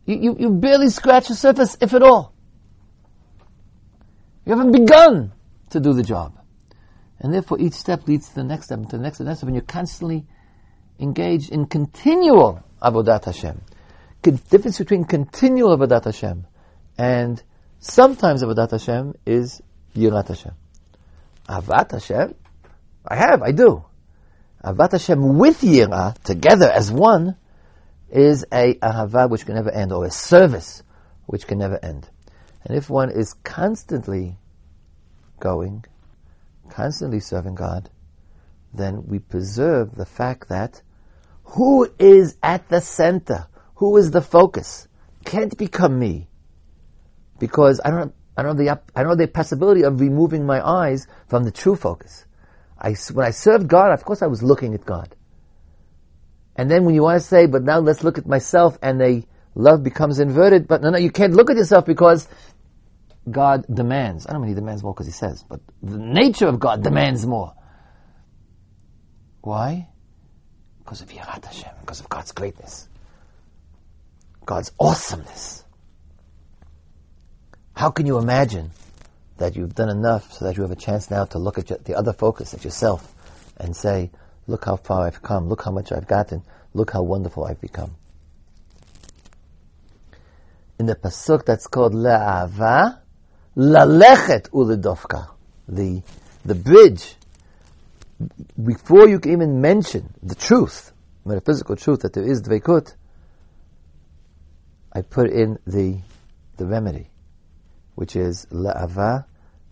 you, 0.04 0.14
you, 0.14 0.36
you 0.38 0.50
barely 0.52 0.88
scratch 0.88 1.26
the 1.26 1.34
surface, 1.34 1.76
if 1.80 1.92
at 1.92 2.04
all. 2.04 2.34
You 4.44 4.56
haven't 4.56 4.70
begun 4.70 5.32
to 5.70 5.80
do 5.80 5.92
the 5.92 6.04
job. 6.04 6.38
And 7.18 7.34
therefore 7.34 7.58
each 7.60 7.72
step 7.72 8.06
leads 8.06 8.28
to 8.28 8.36
the 8.36 8.44
next 8.44 8.66
step, 8.66 8.80
to 8.90 8.96
the 8.96 9.02
next, 9.02 9.16
to 9.16 9.24
the 9.24 9.30
next 9.30 9.40
step, 9.40 9.48
and 9.48 9.56
you're 9.56 9.64
constantly 9.64 10.24
engaged 11.00 11.50
in 11.50 11.66
continual 11.66 12.62
Avodat 12.82 13.24
Hashem. 13.24 13.60
The 14.22 14.32
difference 14.32 14.78
between 14.78 15.04
continual 15.04 15.76
Avodat 15.76 16.04
Hashem 16.04 16.46
and 16.98 17.42
sometimes 17.78 18.42
Avodat 18.42 18.70
Hashem 18.72 19.14
is 19.24 19.62
Yirat 19.94 20.28
Hashem. 20.28 20.52
Avat 21.48 21.92
Hashem, 21.92 22.34
I 23.06 23.16
have, 23.16 23.42
I 23.42 23.52
do. 23.52 23.84
Avat 24.64 24.92
Hashem 24.92 25.38
with 25.38 25.60
Yirah, 25.60 26.20
together 26.22 26.70
as 26.70 26.90
one, 26.90 27.36
is 28.10 28.44
a 28.52 28.74
Ahava 28.74 29.28
which 29.30 29.46
can 29.46 29.54
never 29.54 29.70
end, 29.70 29.92
or 29.92 30.04
a 30.04 30.10
service 30.10 30.82
which 31.26 31.46
can 31.46 31.58
never 31.58 31.78
end. 31.84 32.08
And 32.64 32.76
if 32.76 32.90
one 32.90 33.10
is 33.10 33.34
constantly 33.44 34.38
going, 35.38 35.84
constantly 36.68 37.20
serving 37.20 37.54
God, 37.54 37.90
then 38.74 39.06
we 39.06 39.18
preserve 39.18 39.94
the 39.94 40.06
fact 40.06 40.48
that 40.48 40.82
who 41.46 41.88
is 41.98 42.36
at 42.42 42.68
the 42.68 42.80
center, 42.80 43.46
who 43.76 43.96
is 43.96 44.10
the 44.10 44.20
focus, 44.20 44.88
can't 45.24 45.56
become 45.56 45.98
me. 45.98 46.28
Because 47.38 47.80
I 47.84 47.90
don't, 47.90 48.14
I 48.36 48.42
don't 48.42 48.56
the, 48.56 48.80
I 48.94 49.02
don't 49.02 49.16
the 49.16 49.28
possibility 49.28 49.82
of 49.82 50.00
removing 50.00 50.44
my 50.44 50.66
eyes 50.66 51.06
from 51.28 51.44
the 51.44 51.50
true 51.50 51.76
focus. 51.76 52.24
I, 52.78 52.94
when 53.12 53.24
I 53.24 53.30
served 53.30 53.68
God, 53.68 53.92
of 53.92 54.04
course 54.04 54.22
I 54.22 54.26
was 54.26 54.42
looking 54.42 54.74
at 54.74 54.84
God. 54.84 55.14
And 56.56 56.70
then 56.70 56.84
when 56.84 56.94
you 56.94 57.02
want 57.02 57.20
to 57.20 57.26
say, 57.26 57.46
but 57.46 57.62
now 57.62 57.78
let's 57.78 58.02
look 58.02 58.18
at 58.18 58.26
myself 58.26 58.78
and 58.82 59.00
the 59.00 59.24
love 59.54 59.82
becomes 59.82 60.18
inverted, 60.18 60.66
but 60.66 60.82
no, 60.82 60.90
no, 60.90 60.98
you 60.98 61.10
can't 61.10 61.34
look 61.34 61.50
at 61.50 61.56
yourself 61.56 61.84
because 61.86 62.28
God 63.30 63.64
demands. 63.72 64.26
I 64.26 64.32
don't 64.32 64.42
mean 64.42 64.48
he 64.48 64.54
demands 64.54 64.82
more 64.82 64.94
because 64.94 65.06
he 65.06 65.12
says, 65.12 65.44
but 65.48 65.60
the 65.82 65.98
nature 65.98 66.46
of 66.46 66.58
God 66.58 66.82
demands 66.82 67.26
more. 67.26 67.54
Why? 69.42 69.88
Because 70.86 71.02
of 71.02 71.08
Yirat 71.08 71.44
Hashem, 71.44 71.72
because 71.80 71.98
of 71.98 72.08
God's 72.08 72.30
greatness. 72.30 72.86
God's 74.44 74.70
awesomeness. 74.78 75.64
How 77.74 77.90
can 77.90 78.06
you 78.06 78.18
imagine 78.18 78.70
that 79.38 79.56
you've 79.56 79.74
done 79.74 79.88
enough 79.88 80.32
so 80.32 80.44
that 80.44 80.56
you 80.56 80.62
have 80.62 80.70
a 80.70 80.76
chance 80.76 81.10
now 81.10 81.24
to 81.24 81.40
look 81.40 81.58
at 81.58 81.84
the 81.84 81.96
other 81.96 82.12
focus, 82.12 82.54
at 82.54 82.62
yourself, 82.62 83.12
and 83.56 83.74
say, 83.74 84.12
look 84.46 84.64
how 84.64 84.76
far 84.76 85.08
I've 85.08 85.20
come, 85.22 85.48
look 85.48 85.64
how 85.64 85.72
much 85.72 85.90
I've 85.90 86.06
gotten, 86.06 86.44
look 86.72 86.92
how 86.92 87.02
wonderful 87.02 87.44
I've 87.44 87.60
become. 87.60 87.96
In 90.78 90.86
the 90.86 90.94
pasuk 90.94 91.44
that's 91.44 91.66
called 91.66 91.94
Le'ava, 91.94 93.00
Lalechet 93.56 94.50
Ulidovka, 94.50 95.30
the, 95.66 96.00
the 96.44 96.54
bridge, 96.54 97.16
before 98.62 99.08
you 99.08 99.20
can 99.20 99.32
even 99.32 99.60
mention 99.60 100.14
the 100.22 100.34
truth, 100.34 100.92
metaphysical 101.24 101.76
truth 101.76 102.00
that 102.00 102.12
there 102.12 102.24
is 102.24 102.42
Dveikut, 102.42 102.94
I 104.92 105.02
put 105.02 105.30
in 105.30 105.58
the, 105.66 105.98
the 106.56 106.66
remedy 106.66 107.10
which 107.96 108.14
is 108.14 108.46
la'ava 108.52 109.24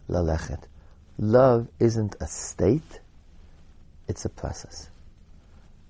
lalechet. 0.09 0.65
Love 1.19 1.69
isn't 1.79 2.17
a 2.21 2.27
state, 2.27 3.01
it's 4.09 4.25
a 4.25 4.29
process. 4.29 4.89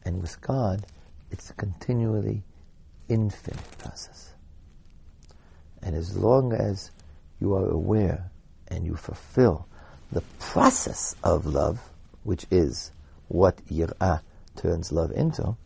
And 0.05 0.21
with 0.21 0.39
God, 0.43 0.85
it's 1.31 1.49
a 1.51 1.55
continually 1.55 2.43
infinite 3.09 3.79
process. 3.79 4.35
And 5.83 5.97
as 5.97 6.17
long 6.17 6.53
as 6.53 6.91
you 7.41 7.55
are 7.55 7.69
aware 7.69 8.31
and 8.69 8.85
you 8.85 8.97
fulfill 8.97 9.67
the 10.13 10.23
process 10.39 11.15
of 11.25 11.47
love, 11.47 11.81
which 12.25 12.47
is 12.51 12.91
what 13.29 13.65
yir'ah 13.67 14.21
turns 14.57 14.91
love 14.91 15.13
into, 15.13 15.57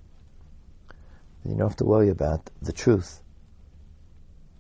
then 1.42 1.52
you 1.52 1.54
don't 1.56 1.68
have 1.68 1.76
to 1.76 1.84
worry 1.84 2.10
about 2.10 2.50
the 2.60 2.72
truth 2.72 3.22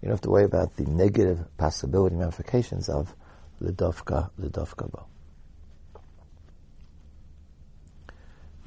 you 0.00 0.06
don't 0.06 0.14
have 0.14 0.20
to 0.22 0.30
worry 0.30 0.44
about 0.44 0.76
the 0.76 0.84
negative 0.84 1.44
possibility 1.56 2.14
ramifications 2.14 2.88
of 2.88 3.14
the 3.60 3.72
dovka, 3.72 4.30
the 4.38 4.48
dovka 4.48 4.90
bo. 4.90 5.06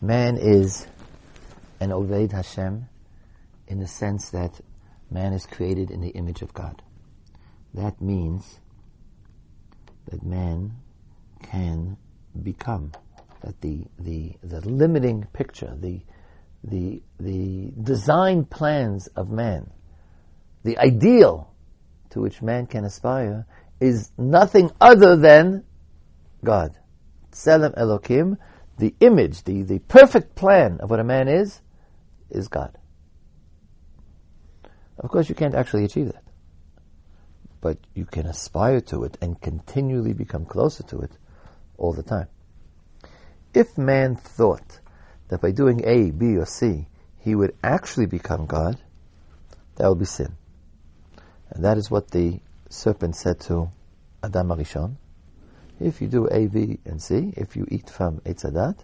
Man 0.02 0.38
is 0.38 0.88
an 1.80 1.92
Oved 1.92 2.34
Hashem 2.34 2.90
in 3.68 3.80
the 3.80 3.88
sense 3.88 4.32
that 4.32 4.60
man 5.10 5.32
is 5.32 5.46
created 5.46 5.90
in 5.90 6.02
the 6.02 6.10
image 6.10 6.42
of 6.42 6.54
God. 6.54 6.82
That 7.74 8.02
means 8.02 8.60
that 10.08 10.24
man 10.24 10.74
can 11.44 11.96
become 12.44 12.92
that 13.42 13.60
the 13.62 13.86
the 14.00 14.36
the 14.44 14.62
limiting 14.62 15.28
picture, 15.34 15.76
the 15.80 16.02
the 16.64 17.02
the 17.20 17.72
design 17.82 18.46
plans 18.46 19.08
of 19.16 19.30
man 19.30 19.72
the 20.64 20.78
ideal 20.78 21.54
to 22.12 22.22
which 22.22 22.42
man 22.42 22.68
can 22.68 22.86
aspire 22.86 23.46
is 23.80 24.12
nothing 24.18 24.72
other 24.80 25.16
than 25.16 25.64
God. 26.44 26.78
Tselem 27.32 27.76
Elokim, 27.76 28.38
the 28.78 28.94
image, 29.00 29.44
the, 29.44 29.64
the 29.64 29.80
perfect 29.80 30.36
plan 30.36 30.80
of 30.82 30.90
what 30.90 31.00
a 31.00 31.04
man 31.04 31.28
is, 31.28 31.62
is 32.30 32.48
God. 32.48 32.78
Of 34.98 35.10
course, 35.10 35.30
you 35.30 35.36
can't 35.36 35.56
actually 35.56 35.86
achieve 35.86 36.12
that. 36.12 36.24
But 37.60 37.78
you 37.96 38.06
can 38.06 38.26
aspire 38.26 38.82
to 38.82 39.04
it 39.04 39.18
and 39.22 39.40
continually 39.42 40.14
become 40.14 40.46
closer 40.46 40.84
to 40.84 41.00
it 41.00 41.18
all 41.78 41.94
the 41.94 42.04
time. 42.04 42.28
If 43.54 43.78
man 43.78 44.16
thought 44.16 44.80
that 45.28 45.42
by 45.42 45.52
doing 45.52 45.82
A, 45.86 46.12
B, 46.12 46.38
or 46.38 46.46
C, 46.46 46.88
he 47.20 47.36
would 47.36 47.56
actually 47.64 48.06
become 48.06 48.46
God, 48.46 48.78
that 49.76 49.88
would 49.88 50.00
be 50.00 50.06
sin. 50.06 50.36
And 51.50 51.66
that 51.66 51.78
is 51.78 51.92
what 51.92 52.12
the 52.12 52.40
serpent 52.70 53.16
said 53.16 53.40
to 53.42 53.70
Adam 54.24 54.50
Arishon. 54.50 54.96
If 55.80 56.02
you 56.02 56.08
do 56.08 56.28
A, 56.32 56.48
B, 56.48 56.80
and 56.86 57.02
C, 57.02 57.34
if 57.36 57.56
you 57.56 57.68
eat 57.70 57.90
from 57.90 58.20
Etzadat, 58.22 58.78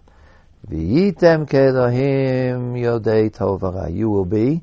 V'yitem 0.66 1.48
kedohim 1.48 2.74
yodei 2.74 3.30
tovara. 3.30 3.94
You 3.94 4.10
will 4.10 4.24
be, 4.24 4.60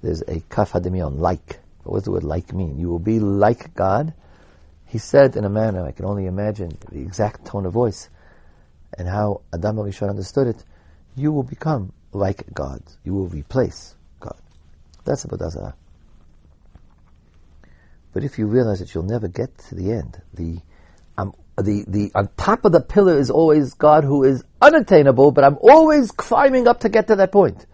there's 0.00 0.22
a 0.22 0.40
kaf 0.48 0.72
hadimion, 0.72 1.18
like. 1.18 1.58
What 1.82 1.96
does 1.96 2.04
the 2.04 2.12
word 2.12 2.24
like 2.24 2.52
mean? 2.52 2.78
You 2.78 2.88
will 2.88 3.00
be 3.00 3.18
like 3.18 3.74
God. 3.74 4.14
He 4.86 4.98
said 4.98 5.36
in 5.36 5.44
a 5.44 5.50
manner, 5.50 5.84
I 5.84 5.90
can 5.90 6.04
only 6.04 6.26
imagine 6.26 6.78
the 6.90 7.00
exact 7.00 7.44
tone 7.44 7.66
of 7.66 7.72
voice 7.72 8.08
and 8.98 9.08
how 9.08 9.42
Adam 9.52 9.76
Arishon 9.76 10.10
understood 10.10 10.46
it. 10.46 10.64
You 11.16 11.32
will 11.32 11.42
become 11.42 11.92
like 12.12 12.44
God. 12.52 12.82
You 13.04 13.14
will 13.14 13.28
replace 13.28 13.94
God. 14.20 14.36
That's 15.04 15.24
about 15.24 15.42
Azara. 15.42 15.74
But 18.12 18.24
if 18.24 18.38
you 18.38 18.46
realize 18.46 18.80
that 18.80 18.94
you'll 18.94 19.04
never 19.04 19.28
get 19.28 19.56
to 19.68 19.74
the 19.74 19.92
end, 19.92 20.20
the 20.34 20.58
um, 21.16 21.34
the 21.56 21.84
the 21.88 22.12
on 22.14 22.28
top 22.36 22.64
of 22.64 22.72
the 22.72 22.80
pillar 22.80 23.18
is 23.18 23.30
always 23.30 23.74
God 23.74 24.04
who 24.04 24.24
is 24.24 24.44
unattainable, 24.60 25.32
but 25.32 25.44
I'm 25.44 25.56
always 25.60 26.10
climbing 26.10 26.68
up 26.68 26.80
to 26.80 26.88
get 26.88 27.08
to 27.08 27.16
that 27.16 27.32
point. 27.32 27.66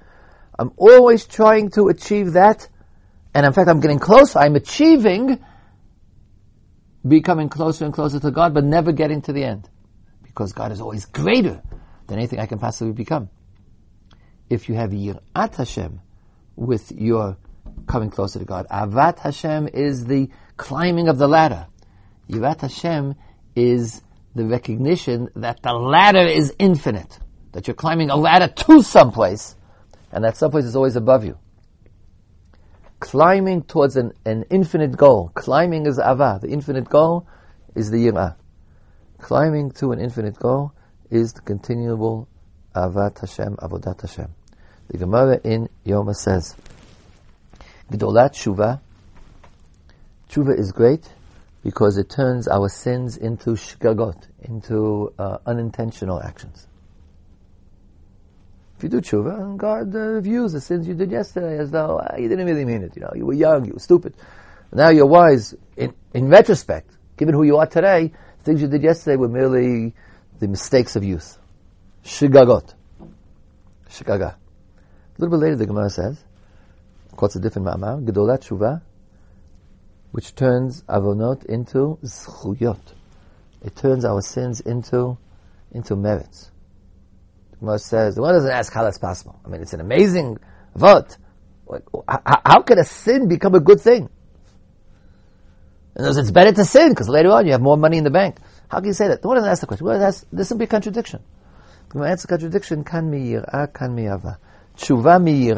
I'm 0.58 0.72
always 0.76 1.26
trying 1.26 1.70
to 1.70 1.88
achieve 1.88 2.32
that, 2.32 2.68
and 3.34 3.46
in 3.46 3.52
fact, 3.52 3.68
I'm 3.68 3.80
getting 3.80 3.98
closer. 3.98 4.38
I'm 4.38 4.56
achieving 4.56 5.44
becoming 7.06 7.48
closer 7.48 7.84
and 7.84 7.94
closer 7.94 8.20
to 8.20 8.30
God, 8.30 8.54
but 8.54 8.64
never 8.64 8.92
getting 8.92 9.22
to 9.22 9.32
the 9.32 9.44
end, 9.44 9.68
because 10.38 10.52
God 10.52 10.70
is 10.70 10.80
always 10.80 11.04
greater 11.04 11.60
than 12.06 12.18
anything 12.18 12.38
I 12.38 12.46
can 12.46 12.60
possibly 12.60 12.92
become. 12.92 13.28
If 14.48 14.68
you 14.68 14.76
have 14.76 14.90
yirat 14.90 15.56
Hashem 15.56 16.00
with 16.54 16.92
your 16.92 17.36
coming 17.88 18.08
closer 18.08 18.38
to 18.38 18.44
God. 18.44 18.68
Avat 18.70 19.18
Hashem 19.18 19.68
is 19.74 20.06
the 20.06 20.30
climbing 20.56 21.08
of 21.08 21.18
the 21.18 21.26
ladder. 21.26 21.66
Yirat 22.30 22.60
Hashem 22.60 23.16
is 23.56 24.00
the 24.36 24.44
recognition 24.46 25.28
that 25.34 25.60
the 25.62 25.72
ladder 25.72 26.24
is 26.28 26.54
infinite, 26.60 27.18
that 27.50 27.66
you're 27.66 27.74
climbing 27.74 28.10
a 28.10 28.16
ladder 28.16 28.46
to 28.46 28.82
someplace, 28.82 29.56
and 30.12 30.22
that 30.22 30.36
someplace 30.36 30.66
is 30.66 30.76
always 30.76 30.94
above 30.94 31.24
you. 31.24 31.36
Climbing 33.00 33.64
towards 33.64 33.96
an, 33.96 34.12
an 34.24 34.44
infinite 34.50 34.96
goal. 34.96 35.32
Climbing 35.34 35.86
is 35.86 35.98
Ava. 35.98 36.38
The 36.40 36.48
infinite 36.48 36.88
goal 36.88 37.26
is 37.74 37.90
the 37.90 37.96
Yirah. 37.96 38.36
Climbing 39.18 39.72
to 39.72 39.92
an 39.92 40.00
infinite 40.00 40.38
goal 40.38 40.72
is 41.10 41.32
the 41.32 41.40
continual 41.40 42.28
Avat 42.74 43.20
Hashem, 43.20 43.56
Avodat 43.56 44.00
Hashem. 44.00 44.28
The 44.88 44.98
Gemara 44.98 45.40
in 45.44 45.68
Yoma 45.84 46.14
says, 46.14 46.54
Gdolat 47.90 48.32
Tshuva. 48.32 48.80
Tshuva 50.30 50.58
is 50.58 50.72
great 50.72 51.08
because 51.64 51.98
it 51.98 52.08
turns 52.08 52.46
our 52.48 52.68
sins 52.68 53.16
into 53.16 53.50
shgagot, 53.50 54.28
into 54.42 55.12
uh, 55.18 55.38
unintentional 55.46 56.22
actions. 56.22 56.66
If 58.76 58.84
you 58.84 58.88
do 58.90 59.00
tshuva, 59.00 59.40
and 59.40 59.58
God 59.58 59.94
uh, 59.94 60.20
views 60.20 60.52
the 60.52 60.60
sins 60.60 60.86
you 60.86 60.94
did 60.94 61.10
yesterday 61.10 61.58
as 61.58 61.72
though 61.72 61.98
uh, 61.98 62.16
you 62.16 62.28
didn't 62.28 62.46
really 62.46 62.64
mean 62.64 62.84
it. 62.84 62.94
You 62.94 63.02
know, 63.02 63.12
you 63.16 63.26
were 63.26 63.34
young, 63.34 63.64
you 63.64 63.72
were 63.72 63.80
stupid. 63.80 64.14
Now 64.72 64.90
you're 64.90 65.06
wise. 65.06 65.52
In, 65.76 65.94
in 66.14 66.28
retrospect, 66.28 66.92
given 67.16 67.34
who 67.34 67.42
you 67.42 67.56
are 67.56 67.66
today, 67.66 68.12
things 68.48 68.62
you 68.62 68.68
did 68.68 68.82
yesterday 68.82 69.16
were 69.16 69.28
merely 69.28 69.92
the 70.38 70.48
mistakes 70.48 70.96
of 70.96 71.04
youth. 71.04 71.38
Shigagot. 72.02 72.72
Shigaga. 73.90 74.36
A 74.36 75.18
little 75.18 75.36
bit 75.36 75.44
later, 75.44 75.56
the 75.56 75.66
Gemara 75.66 75.90
says, 75.90 76.24
quotes 77.10 77.36
a 77.36 77.40
different 77.40 77.68
ma'amar, 77.68 78.02
Gedolat 78.02 78.40
Tshuva, 78.40 78.80
which 80.12 80.34
turns 80.34 80.82
avonot 80.84 81.44
into 81.44 81.98
zchuyot. 82.02 82.80
It 83.62 83.76
turns 83.76 84.06
our 84.06 84.22
sins 84.22 84.60
into 84.60 85.18
into 85.72 85.94
merits. 85.94 86.50
The 87.50 87.56
Gemara 87.58 87.78
says, 87.78 88.14
the 88.14 88.22
one 88.22 88.32
doesn't 88.32 88.50
ask 88.50 88.72
how 88.72 88.82
that's 88.84 88.96
possible. 88.96 89.38
I 89.44 89.48
mean, 89.48 89.60
it's 89.60 89.74
an 89.74 89.80
amazing 89.80 90.38
vot. 90.74 91.18
How, 92.08 92.40
how 92.46 92.62
can 92.62 92.78
a 92.78 92.84
sin 92.84 93.28
become 93.28 93.54
a 93.54 93.60
good 93.60 93.82
thing? 93.82 94.08
And 95.98 96.06
it's 96.06 96.30
better 96.30 96.52
to 96.52 96.64
sin 96.64 96.90
because 96.90 97.08
later 97.08 97.30
on 97.30 97.44
you 97.44 97.52
have 97.52 97.60
more 97.60 97.76
money 97.76 97.98
in 97.98 98.04
the 98.04 98.10
bank. 98.10 98.38
How 98.68 98.78
can 98.78 98.86
you 98.86 98.92
say 98.92 99.08
that? 99.08 99.20
The 99.20 99.28
one 99.28 99.36
doesn't 99.36 99.50
ask 99.50 99.60
the 99.60 99.66
question. 99.66 99.86
One 99.86 100.00
ask, 100.00 100.24
there's 100.32 100.48
simply 100.48 100.64
a 100.64 100.68
contradiction. 100.68 101.22
The 101.92 102.00
answer 102.02 102.28
contradiction, 102.28 102.84
kan 102.84 103.10
mi 103.10 103.32
yir'ah, 103.32 103.72
kan 103.72 103.94
mi 103.94 104.04
yava. 104.04 104.36
Tshuva 104.76 105.20
mi 105.20 105.48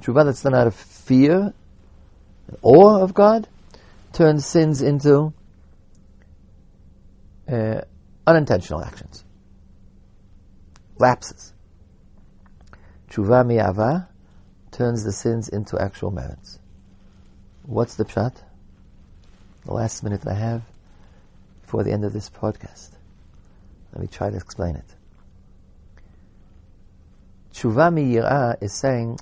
Tshuva 0.00 0.24
that's 0.24 0.42
done 0.42 0.54
out 0.54 0.68
of 0.68 0.74
fear, 0.74 1.52
awe 2.62 3.02
of 3.02 3.14
God, 3.14 3.48
turns 4.12 4.46
sins 4.46 4.82
into 4.82 5.32
uh, 7.50 7.80
unintentional 8.26 8.82
actions, 8.84 9.24
lapses. 10.98 11.52
Tshuva 13.10 13.44
mi'ava 13.44 14.08
turns 14.70 15.02
the 15.02 15.12
sins 15.12 15.48
into 15.48 15.80
actual 15.80 16.10
merits. 16.10 16.58
What's 17.62 17.96
the 17.96 18.04
pshat? 18.04 18.42
The 19.64 19.72
last 19.72 20.02
minute 20.02 20.26
I 20.26 20.34
have 20.34 20.62
before 21.62 21.84
the 21.84 21.92
end 21.92 22.04
of 22.04 22.12
this 22.12 22.30
podcast. 22.30 22.90
Let 23.92 24.00
me 24.00 24.08
try 24.08 24.30
to 24.30 24.36
explain 24.36 24.76
it. 24.76 24.84
Tshuva 27.52 27.92
mi'yirah 27.92 28.62
is 28.62 28.72
saying, 28.72 29.18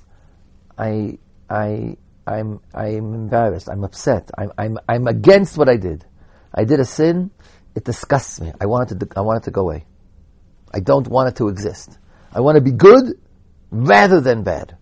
I 0.77 1.17
I, 1.49 1.95
I'm, 2.25 2.59
I'm 2.73 3.13
embarrassed. 3.13 3.69
I'm 3.69 3.83
upset. 3.83 4.29
I'm, 4.37 4.51
I'm, 4.57 4.77
I'm 4.87 5.07
against 5.07 5.57
what 5.57 5.69
I 5.69 5.77
did. 5.77 6.05
I 6.53 6.65
did 6.65 6.79
a 6.79 6.85
sin. 6.85 7.31
It 7.75 7.85
disgusts 7.85 8.41
me. 8.41 8.51
I 8.59 8.65
want 8.65 8.91
it 8.91 8.99
to, 8.99 9.07
I 9.15 9.21
want 9.21 9.43
it 9.43 9.45
to 9.45 9.51
go 9.51 9.61
away. 9.61 9.85
I 10.73 10.79
don't 10.79 11.07
want 11.07 11.29
it 11.29 11.37
to 11.37 11.47
exist. 11.47 11.97
I 12.33 12.41
want 12.41 12.55
to 12.55 12.61
be 12.61 12.71
good 12.71 13.19
rather 13.71 14.19
than 14.19 14.43
bad. 14.43 14.75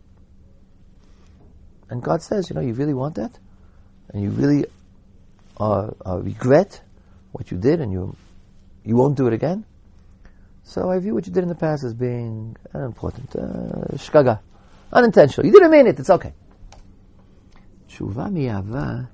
And 1.89 2.01
God 2.01 2.21
says, 2.21 2.49
you 2.49 2.55
know, 2.55 2.61
you 2.61 2.73
really 2.73 2.93
want 2.93 3.15
that? 3.15 3.37
And 4.09 4.23
you 4.23 4.29
really 4.31 4.65
uh, 5.57 5.91
uh, 6.05 6.19
regret 6.19 6.81
what 7.31 7.51
you 7.51 7.57
did 7.57 7.81
and 7.81 7.91
you, 7.91 8.15
you 8.83 8.95
won't 8.95 9.15
do 9.15 9.27
it 9.27 9.33
again? 9.33 9.65
So 10.63 10.89
I 10.89 10.99
view 10.99 11.13
what 11.13 11.27
you 11.27 11.33
did 11.33 11.43
in 11.43 11.49
the 11.49 11.55
past 11.55 11.83
as 11.83 11.93
being 11.93 12.57
unimportant. 12.73 13.35
Uh, 13.35 13.95
shgaga. 13.95 14.39
Unintentional. 14.91 15.45
You 15.45 15.51
didn't 15.51 15.71
mean 15.71 15.87
it. 15.87 15.99
It's 15.99 16.09
okay. 16.09 16.33
Tshuva 17.89 18.29
miyava 18.29 19.07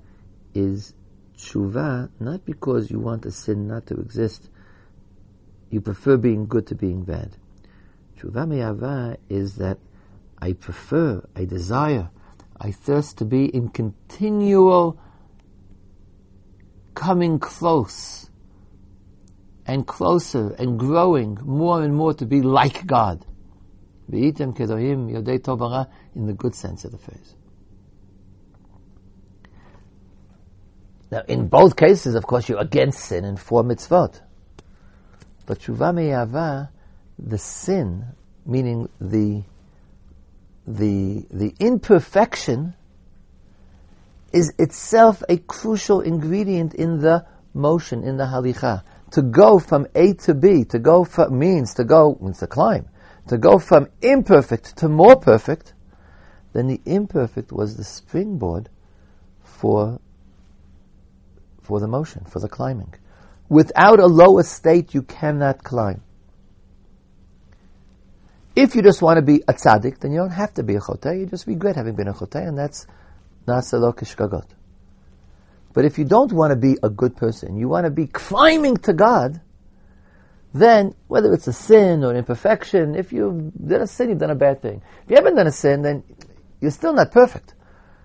is 0.53 0.93
tshuva 1.37 2.09
not 2.19 2.45
because 2.45 2.89
you 2.89 2.99
want 2.99 3.25
a 3.25 3.31
sin 3.31 3.67
not 3.67 3.85
to 3.87 3.95
exist. 3.95 4.49
You 5.69 5.81
prefer 5.81 6.17
being 6.17 6.47
good 6.47 6.67
to 6.67 6.75
being 6.75 7.03
bad. 7.03 7.35
Tshuva 8.17 8.47
miyava 8.47 9.17
is 9.29 9.55
that 9.55 9.77
I 10.41 10.53
prefer, 10.53 11.23
I 11.35 11.45
desire, 11.45 12.09
I 12.59 12.71
thirst 12.71 13.17
to 13.19 13.25
be 13.25 13.45
in 13.45 13.69
continual 13.69 14.99
coming 16.93 17.39
close 17.39 18.29
and 19.65 19.87
closer 19.87 20.53
and 20.57 20.77
growing 20.77 21.37
more 21.43 21.83
and 21.83 21.95
more 21.95 22.13
to 22.13 22.25
be 22.25 22.41
like 22.41 22.85
God. 22.85 23.25
In 24.11 24.33
the 24.33 26.35
good 26.37 26.55
sense 26.55 26.85
of 26.85 26.91
the 26.91 26.97
phrase. 26.97 27.35
Now, 31.11 31.23
in 31.27 31.47
both 31.47 31.75
cases, 31.75 32.15
of 32.15 32.25
course, 32.25 32.47
you're 32.47 32.59
against 32.59 32.99
sin 32.99 33.25
and 33.25 33.39
for 33.39 33.63
mitzvot. 33.63 34.21
But 35.45 35.59
tshuva 35.59 36.69
the 37.19 37.37
sin, 37.37 38.05
meaning 38.45 38.89
the 38.99 39.43
the 40.65 41.25
the 41.29 41.53
imperfection, 41.59 42.75
is 44.33 44.53
itself 44.57 45.23
a 45.29 45.37
crucial 45.37 46.01
ingredient 46.01 46.73
in 46.73 46.99
the 46.99 47.25
motion, 47.53 48.03
in 48.03 48.17
the 48.17 48.25
halicha. 48.25 48.83
To 49.11 49.21
go 49.21 49.59
from 49.59 49.87
A 49.93 50.13
to 50.13 50.33
B, 50.33 50.63
to 50.65 50.79
go 50.79 51.03
from, 51.03 51.37
means 51.37 51.73
to 51.75 51.83
go, 51.83 52.17
means 52.21 52.39
to 52.39 52.47
climb. 52.47 52.87
To 53.27 53.37
go 53.37 53.59
from 53.59 53.87
imperfect 54.01 54.77
to 54.77 54.89
more 54.89 55.17
perfect, 55.17 55.73
then 56.53 56.67
the 56.67 56.81
imperfect 56.85 57.51
was 57.51 57.75
the 57.77 57.83
springboard 57.83 58.69
for, 59.43 59.99
for 61.61 61.79
the 61.79 61.87
motion, 61.87 62.25
for 62.25 62.39
the 62.39 62.49
climbing. 62.49 62.93
Without 63.49 63.99
a 63.99 64.07
lower 64.07 64.43
state, 64.43 64.93
you 64.93 65.01
cannot 65.01 65.63
climb. 65.63 66.01
If 68.55 68.75
you 68.75 68.81
just 68.81 69.01
want 69.01 69.17
to 69.17 69.21
be 69.21 69.43
a 69.47 69.53
tzaddik, 69.53 69.99
then 69.99 70.11
you 70.11 70.19
don't 70.19 70.31
have 70.31 70.53
to 70.55 70.63
be 70.63 70.75
a 70.75 70.79
choteh. 70.79 71.19
You 71.19 71.25
just 71.25 71.47
regret 71.47 71.75
having 71.75 71.95
been 71.95 72.07
a 72.07 72.13
choteh, 72.13 72.47
and 72.47 72.57
that's. 72.57 72.87
But 73.45 73.63
if 75.85 75.97
you 75.97 76.05
don't 76.05 76.31
want 76.31 76.51
to 76.51 76.55
be 76.55 76.77
a 76.83 76.89
good 76.89 77.15
person, 77.15 77.57
you 77.57 77.67
want 77.67 77.85
to 77.85 77.91
be 77.91 78.07
climbing 78.07 78.77
to 78.77 78.93
God, 78.93 79.41
then 80.53 80.95
whether 81.07 81.33
it's 81.33 81.47
a 81.47 81.53
sin 81.53 82.03
or 82.03 82.13
imperfection, 82.13 82.95
if 82.95 83.13
you've 83.13 83.53
done 83.53 83.81
a 83.81 83.87
sin, 83.87 84.09
you've 84.09 84.19
done 84.19 84.31
a 84.31 84.35
bad 84.35 84.61
thing. 84.61 84.81
If 85.03 85.09
you 85.09 85.15
haven't 85.15 85.35
done 85.35 85.47
a 85.47 85.51
sin, 85.51 85.81
then 85.81 86.03
you're 86.59 86.71
still 86.71 86.93
not 86.93 87.11
perfect. 87.11 87.53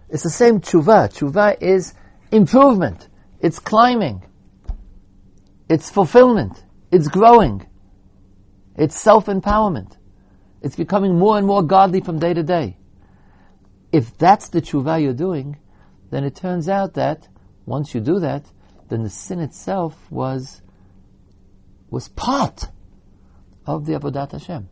It's 0.08 0.22
the 0.22 0.30
same 0.30 0.60
tshuva. 0.60 1.12
Tshuva 1.12 1.60
is 1.60 1.94
improvement. 2.30 3.08
It's 3.40 3.58
climbing. 3.58 4.22
It's 5.68 5.90
fulfillment. 5.90 6.62
It's 6.92 7.08
growing. 7.08 7.66
It's 8.76 9.00
self-empowerment. 9.00 9.96
It's 10.62 10.76
becoming 10.76 11.18
more 11.18 11.38
and 11.38 11.46
more 11.46 11.62
godly 11.62 12.00
from 12.00 12.18
day 12.18 12.32
to 12.32 12.42
day. 12.42 12.78
If 13.92 14.16
that's 14.18 14.48
the 14.48 14.60
tshuva 14.60 15.02
you're 15.02 15.12
doing, 15.12 15.58
then 16.10 16.24
it 16.24 16.36
turns 16.36 16.68
out 16.68 16.94
that 16.94 17.28
once 17.64 17.94
you 17.94 18.00
do 18.00 18.20
that, 18.20 18.44
then 18.88 19.02
the 19.02 19.10
sin 19.10 19.40
itself 19.40 19.94
was 20.10 20.62
was 21.90 22.08
part 22.08 22.68
of 23.64 23.86
the 23.86 23.92
Avodat 23.92 24.32
Hashem. 24.32 24.68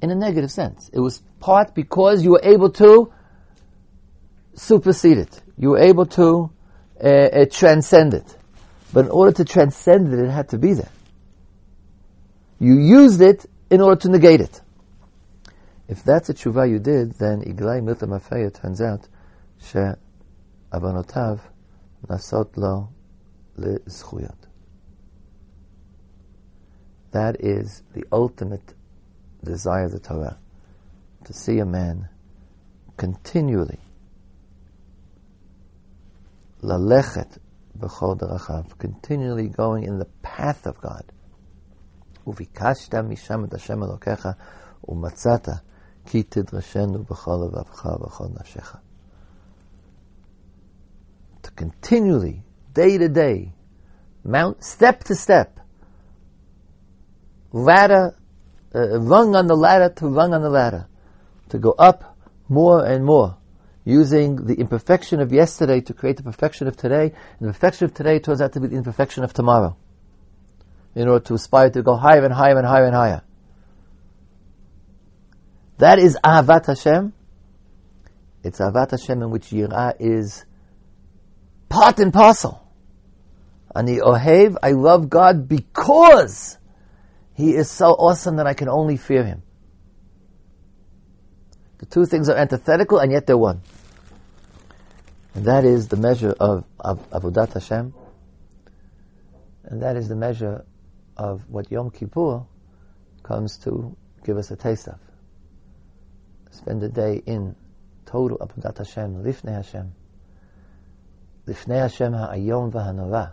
In 0.00 0.10
a 0.10 0.14
negative 0.14 0.50
sense. 0.50 0.90
It 0.92 1.00
was 1.00 1.22
part 1.40 1.74
because 1.74 2.22
you 2.22 2.32
were 2.32 2.40
able 2.42 2.70
to 2.72 3.12
supersede 4.54 5.18
it. 5.18 5.40
You 5.56 5.70
were 5.70 5.78
able 5.78 6.06
to 6.06 6.50
uh, 7.02 7.08
uh, 7.08 7.46
transcend 7.50 8.14
it. 8.14 8.36
But 8.92 9.06
in 9.06 9.10
order 9.10 9.32
to 9.32 9.44
transcend 9.44 10.12
it, 10.12 10.18
it 10.18 10.30
had 10.30 10.48
to 10.50 10.58
be 10.58 10.74
there. 10.74 10.90
You 12.58 12.78
used 12.78 13.20
it 13.20 13.46
in 13.70 13.80
order 13.80 14.00
to 14.02 14.08
negate 14.08 14.40
it. 14.40 14.60
If 15.88 16.04
that's 16.04 16.28
a 16.28 16.34
tshuva 16.34 16.68
you 16.68 16.78
did, 16.78 17.12
then 17.14 17.40
Iglai 17.40 17.80
Milta 17.80 18.06
Mafeya 18.06 18.52
turns 18.52 18.82
out 18.82 19.08
she 19.58 19.78
Abanotav 20.70 21.40
nasot 22.06 22.56
lo 22.56 22.90
lezchuyot. 23.58 24.36
That 27.12 27.40
is 27.40 27.82
the 27.94 28.04
ultimate 28.12 28.74
desire 29.42 29.84
of 29.84 29.92
the 29.92 29.98
Torah, 29.98 30.38
to 31.24 31.32
see 31.32 31.58
a 31.58 31.64
man 31.64 32.10
continually 32.98 33.80
lalechet 36.62 37.38
b'chol 37.78 38.18
derachav, 38.18 38.76
continually 38.76 39.48
going 39.48 39.84
in 39.84 39.98
the 39.98 40.04
path 40.20 40.66
of 40.66 40.78
God. 40.82 41.04
Uvikashta 42.26 43.02
misham 43.08 43.50
Hashem 43.50 43.80
Elokecha 43.80 44.36
umatzata 44.86 45.62
כי 46.07 46.23
תדרשנו 46.23 47.03
בכל 47.03 47.39
לבבך 47.43 47.85
ובכל 47.85 48.25
נפשך. 48.39 48.75
To 51.43 51.51
continually, 51.51 52.41
day 52.73 52.97
to 52.97 53.09
day, 53.09 53.51
mount, 54.23 54.63
step 54.63 55.03
to 55.03 55.15
step, 55.15 55.59
ladder, 57.51 58.15
uh, 58.73 58.99
rung 58.99 59.35
on 59.35 59.47
the 59.47 59.55
ladder 59.55 59.89
to 59.97 60.07
rung 60.07 60.33
on 60.33 60.41
the 60.41 60.49
ladder, 60.49 60.87
to 61.49 61.57
go 61.59 61.71
up 61.71 62.17
more 62.49 62.85
and 62.85 63.05
more, 63.05 63.35
using 63.83 64.45
the 64.45 64.55
imperfection 64.55 65.19
of 65.19 65.31
yesterday 65.33 65.81
to 65.81 65.93
create 65.93 66.17
the 66.17 66.23
perfection 66.23 66.67
of 66.67 66.77
today, 66.77 67.13
and 67.39 67.49
the 67.49 67.53
perfection 67.53 67.85
of 67.85 67.93
today 67.93 68.19
turns 68.19 68.41
out 68.41 68.53
to 68.53 68.59
be 68.59 68.67
the 68.67 68.77
imperfection 68.77 69.23
of 69.23 69.33
tomorrow, 69.33 69.75
in 70.95 71.07
order 71.07 71.25
to 71.25 71.33
aspire 71.33 71.69
to 71.69 71.81
go 71.83 71.95
higher 71.95 72.23
and 72.23 72.33
higher 72.33 72.57
and 72.57 72.65
higher 72.65 72.85
and 72.85 72.95
higher. 72.95 73.21
That 75.78 76.00
is 76.00 76.18
Ahavat 76.24 76.66
Hashem. 76.66 77.12
It's 78.42 78.58
Ahavat 78.58 78.90
Hashem 78.90 79.22
in 79.22 79.30
which 79.30 79.46
Yirah 79.50 79.94
is 80.00 80.44
part 81.68 82.00
and 82.00 82.12
parcel. 82.12 82.64
Ani 83.74 83.98
Ohev, 83.98 84.56
I 84.60 84.72
love 84.72 85.08
God 85.08 85.48
because 85.48 86.58
He 87.34 87.54
is 87.54 87.70
so 87.70 87.92
awesome 87.92 88.36
that 88.36 88.46
I 88.46 88.54
can 88.54 88.68
only 88.68 88.96
fear 88.96 89.24
Him. 89.24 89.42
The 91.78 91.86
two 91.86 92.06
things 92.06 92.28
are 92.28 92.36
antithetical 92.36 92.98
and 92.98 93.12
yet 93.12 93.26
they're 93.26 93.38
one. 93.38 93.62
And 95.34 95.44
that 95.44 95.64
is 95.64 95.86
the 95.86 95.96
measure 95.96 96.34
of, 96.40 96.64
of 96.80 97.08
Avodat 97.10 97.54
Hashem. 97.54 97.94
And 99.62 99.82
that 99.82 99.96
is 99.96 100.08
the 100.08 100.16
measure 100.16 100.64
of 101.16 101.48
what 101.48 101.70
Yom 101.70 101.90
Kippur 101.90 102.44
comes 103.22 103.58
to 103.58 103.96
give 104.24 104.38
us 104.38 104.50
a 104.50 104.56
taste 104.56 104.88
of 104.88 104.98
spend 106.58 106.80
the 106.80 106.88
day 106.88 107.22
in 107.24 107.54
total 108.04 108.36
Avodat 108.38 108.78
Hashem, 108.78 109.22
Lifnei 109.22 109.54
Hashem. 109.54 109.94
Lifnei 111.46 111.80
Hashem 111.82 112.12
ha'ayom 112.12 112.72
v'hanora. 112.72 113.32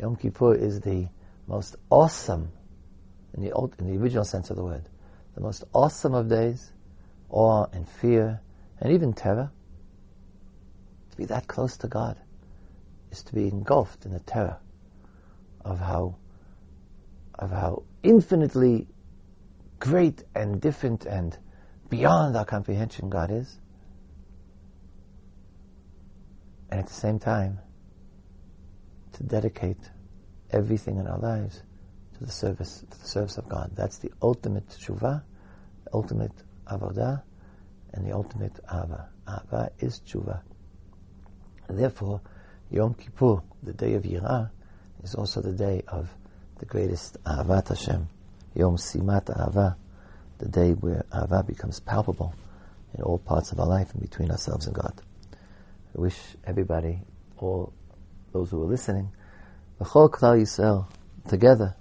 Yom 0.00 0.16
Kippur 0.16 0.54
is 0.54 0.80
the 0.80 1.06
most 1.46 1.76
awesome, 1.90 2.50
in 3.34 3.42
the, 3.42 3.52
old, 3.52 3.74
in 3.78 3.86
the 3.86 4.02
original 4.02 4.24
sense 4.24 4.50
of 4.50 4.56
the 4.56 4.64
word, 4.64 4.88
the 5.34 5.40
most 5.40 5.64
awesome 5.74 6.14
of 6.14 6.28
days, 6.28 6.72
awe 7.28 7.66
and 7.72 7.88
fear, 7.88 8.40
and 8.80 8.92
even 8.92 9.12
terror. 9.12 9.50
To 11.10 11.16
be 11.16 11.24
that 11.26 11.46
close 11.46 11.76
to 11.78 11.88
God 11.88 12.16
is 13.10 13.22
to 13.24 13.34
be 13.34 13.48
engulfed 13.48 14.06
in 14.06 14.12
the 14.12 14.20
terror 14.20 14.58
of 15.64 15.78
how, 15.78 16.16
of 17.38 17.50
how 17.50 17.82
infinitely 18.02 18.86
great 19.78 20.24
and 20.34 20.60
different 20.60 21.04
and 21.06 21.36
beyond 21.88 22.36
our 22.36 22.44
comprehension 22.44 23.08
God 23.08 23.30
is. 23.30 23.58
And 26.70 26.80
at 26.80 26.86
the 26.86 26.94
same 26.94 27.18
time, 27.18 27.58
to 29.12 29.22
dedicate 29.22 29.78
everything 30.50 30.98
in 30.98 31.06
our 31.06 31.18
lives 31.18 31.62
to 32.18 32.24
the 32.24 32.30
service 32.30 32.84
to 32.90 32.98
the 32.98 33.06
service 33.06 33.38
of 33.38 33.48
God. 33.48 33.70
That's 33.74 33.98
the 33.98 34.12
ultimate 34.22 34.68
tshuva, 34.68 35.22
the 35.84 35.94
ultimate 35.94 36.32
avodah, 36.66 37.22
and 37.92 38.06
the 38.06 38.12
ultimate 38.12 38.58
ava. 38.70 39.08
Ahava 39.26 39.70
is 39.78 40.00
tshuva. 40.00 40.42
Therefore, 41.68 42.20
Yom 42.70 42.94
Kippur, 42.94 43.42
the 43.62 43.72
day 43.72 43.94
of 43.94 44.04
Yirah, 44.04 44.50
is 45.02 45.14
also 45.14 45.40
the 45.40 45.52
day 45.52 45.82
of 45.88 46.08
the 46.58 46.66
greatest 46.66 47.22
Ahavat 47.24 47.68
Hashem, 47.68 48.08
Yom 48.54 48.76
Simat 48.76 49.24
Ahava, 49.24 49.76
the 50.38 50.48
day 50.48 50.72
where 50.72 51.04
Ava 51.14 51.42
becomes 51.42 51.80
palpable 51.80 52.34
in 52.94 53.02
all 53.02 53.18
parts 53.18 53.52
of 53.52 53.60
our 53.60 53.66
life 53.66 53.92
and 53.92 54.00
between 54.00 54.30
ourselves 54.30 54.66
and 54.66 54.74
God. 54.74 55.00
I 55.96 56.00
wish 56.00 56.16
everybody, 56.44 57.00
all 57.38 57.72
those 58.32 58.50
who 58.50 58.62
are 58.62 58.66
listening, 58.66 59.10
B'chol 59.80 60.10
Klal 60.10 60.40
Yisrael, 60.40 60.86
together, 61.28 61.74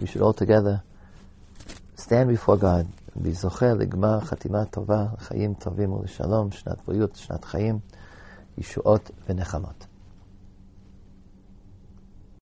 we 0.00 0.06
should 0.06 0.22
all 0.22 0.32
together 0.32 0.82
stand 1.96 2.28
before 2.28 2.56
God 2.56 2.88
and 3.14 3.24
be 3.24 3.30
zocheh 3.30 3.78
legmar 3.80 4.22
chatima 4.26 4.68
tova, 4.70 5.18
chayim 5.28 5.60
tovim 5.60 6.02
u'shalom, 6.02 6.50
shnat 6.52 6.84
b'yut, 6.84 7.26
shnat 7.26 7.42
chayim, 7.42 7.80
yishuot 8.58 9.10
v'nechamot. 9.28 9.86